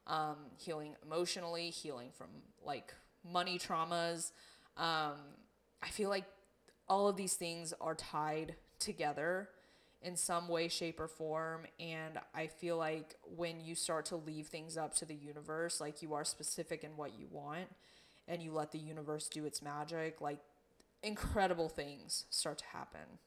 um, 0.06 0.38
healing 0.58 0.96
emotionally, 1.04 1.70
healing 1.72 2.10
from 2.16 2.28
like 2.64 2.94
money 3.30 3.58
traumas. 3.58 4.32
Um, 4.78 5.16
I 5.82 5.88
feel 5.90 6.10
like 6.10 6.26
all 6.88 7.08
of 7.08 7.18
these 7.18 7.34
things 7.34 7.74
are 7.82 7.96
tied 7.96 8.56
together 8.80 9.50
in 10.08 10.16
some 10.16 10.48
way, 10.48 10.70
shape, 10.70 11.02
or 11.02 11.08
form. 11.10 11.66
And 11.80 12.18
I 12.34 12.48
feel 12.48 12.78
like 12.78 13.16
when 13.36 13.60
you 13.60 13.76
start 13.76 14.06
to 14.06 14.16
leave 14.16 14.48
things 14.48 14.78
up 14.78 14.96
to 14.96 15.06
the 15.06 15.14
universe, 15.14 15.82
like 15.82 16.02
you 16.02 16.14
are 16.14 16.24
specific 16.24 16.86
in 16.86 16.96
what 16.96 17.20
you 17.20 17.28
want 17.30 17.68
and 18.26 18.42
you 18.42 18.54
let 18.54 18.72
the 18.72 18.80
universe 18.80 19.28
do 19.28 19.46
its 19.46 19.62
magic, 19.62 20.22
like 20.22 20.40
incredible 21.04 21.68
things 21.68 22.24
start 22.30 22.60
to 22.60 22.66
happen. 22.66 23.20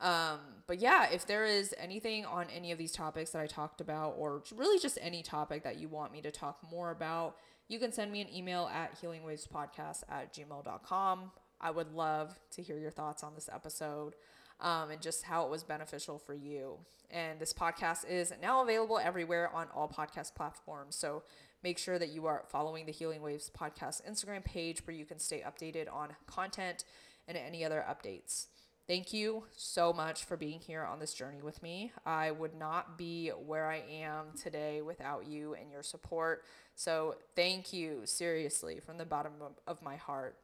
Um, 0.00 0.40
but 0.66 0.80
yeah, 0.80 1.08
if 1.10 1.26
there 1.26 1.44
is 1.44 1.74
anything 1.78 2.24
on 2.24 2.46
any 2.54 2.72
of 2.72 2.78
these 2.78 2.92
topics 2.92 3.30
that 3.30 3.40
I 3.40 3.46
talked 3.46 3.80
about, 3.80 4.16
or 4.18 4.42
really 4.56 4.80
just 4.80 4.98
any 5.00 5.22
topic 5.22 5.62
that 5.62 5.78
you 5.78 5.88
want 5.88 6.12
me 6.12 6.22
to 6.22 6.32
talk 6.32 6.58
more 6.70 6.90
about, 6.90 7.36
you 7.68 7.78
can 7.78 7.92
send 7.92 8.10
me 8.10 8.20
an 8.20 8.34
email 8.34 8.68
at 8.74 9.00
healingwavespodcast 9.00 10.02
at 10.08 10.34
gmail.com. 10.34 11.30
I 11.60 11.70
would 11.70 11.92
love 11.94 12.34
to 12.52 12.62
hear 12.62 12.78
your 12.78 12.90
thoughts 12.90 13.22
on 13.22 13.34
this 13.34 13.48
episode 13.52 14.14
um, 14.60 14.90
and 14.90 15.00
just 15.00 15.24
how 15.24 15.44
it 15.44 15.50
was 15.50 15.62
beneficial 15.62 16.18
for 16.18 16.34
you. 16.34 16.78
And 17.10 17.40
this 17.40 17.52
podcast 17.52 18.08
is 18.08 18.32
now 18.40 18.62
available 18.62 18.98
everywhere 18.98 19.50
on 19.52 19.66
all 19.74 19.88
podcast 19.88 20.34
platforms. 20.34 20.94
So 20.96 21.22
make 21.62 21.78
sure 21.78 21.98
that 21.98 22.10
you 22.10 22.26
are 22.26 22.44
following 22.48 22.86
the 22.86 22.92
Healing 22.92 23.22
Waves 23.22 23.50
podcast 23.50 24.08
Instagram 24.08 24.44
page 24.44 24.86
where 24.86 24.94
you 24.94 25.04
can 25.04 25.18
stay 25.18 25.42
updated 25.46 25.92
on 25.92 26.10
content 26.26 26.84
and 27.26 27.36
any 27.36 27.64
other 27.64 27.84
updates. 27.88 28.46
Thank 28.86 29.12
you 29.12 29.44
so 29.56 29.92
much 29.92 30.24
for 30.24 30.36
being 30.36 30.58
here 30.58 30.82
on 30.82 30.98
this 30.98 31.14
journey 31.14 31.42
with 31.42 31.62
me. 31.62 31.92
I 32.04 32.32
would 32.32 32.56
not 32.56 32.98
be 32.98 33.28
where 33.28 33.70
I 33.70 33.84
am 33.88 34.32
today 34.36 34.82
without 34.82 35.28
you 35.28 35.54
and 35.54 35.70
your 35.70 35.84
support. 35.84 36.42
So, 36.74 37.14
thank 37.36 37.72
you, 37.72 38.00
seriously, 38.04 38.80
from 38.80 38.98
the 38.98 39.04
bottom 39.04 39.34
of 39.68 39.80
my 39.80 39.94
heart. 39.94 40.38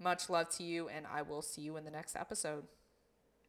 Much 0.00 0.28
love 0.28 0.48
to 0.56 0.64
you, 0.64 0.88
and 0.88 1.06
I 1.06 1.22
will 1.22 1.40
see 1.40 1.62
you 1.62 1.76
in 1.76 1.84
the 1.84 1.90
next 1.92 2.16
episode. 2.16 2.64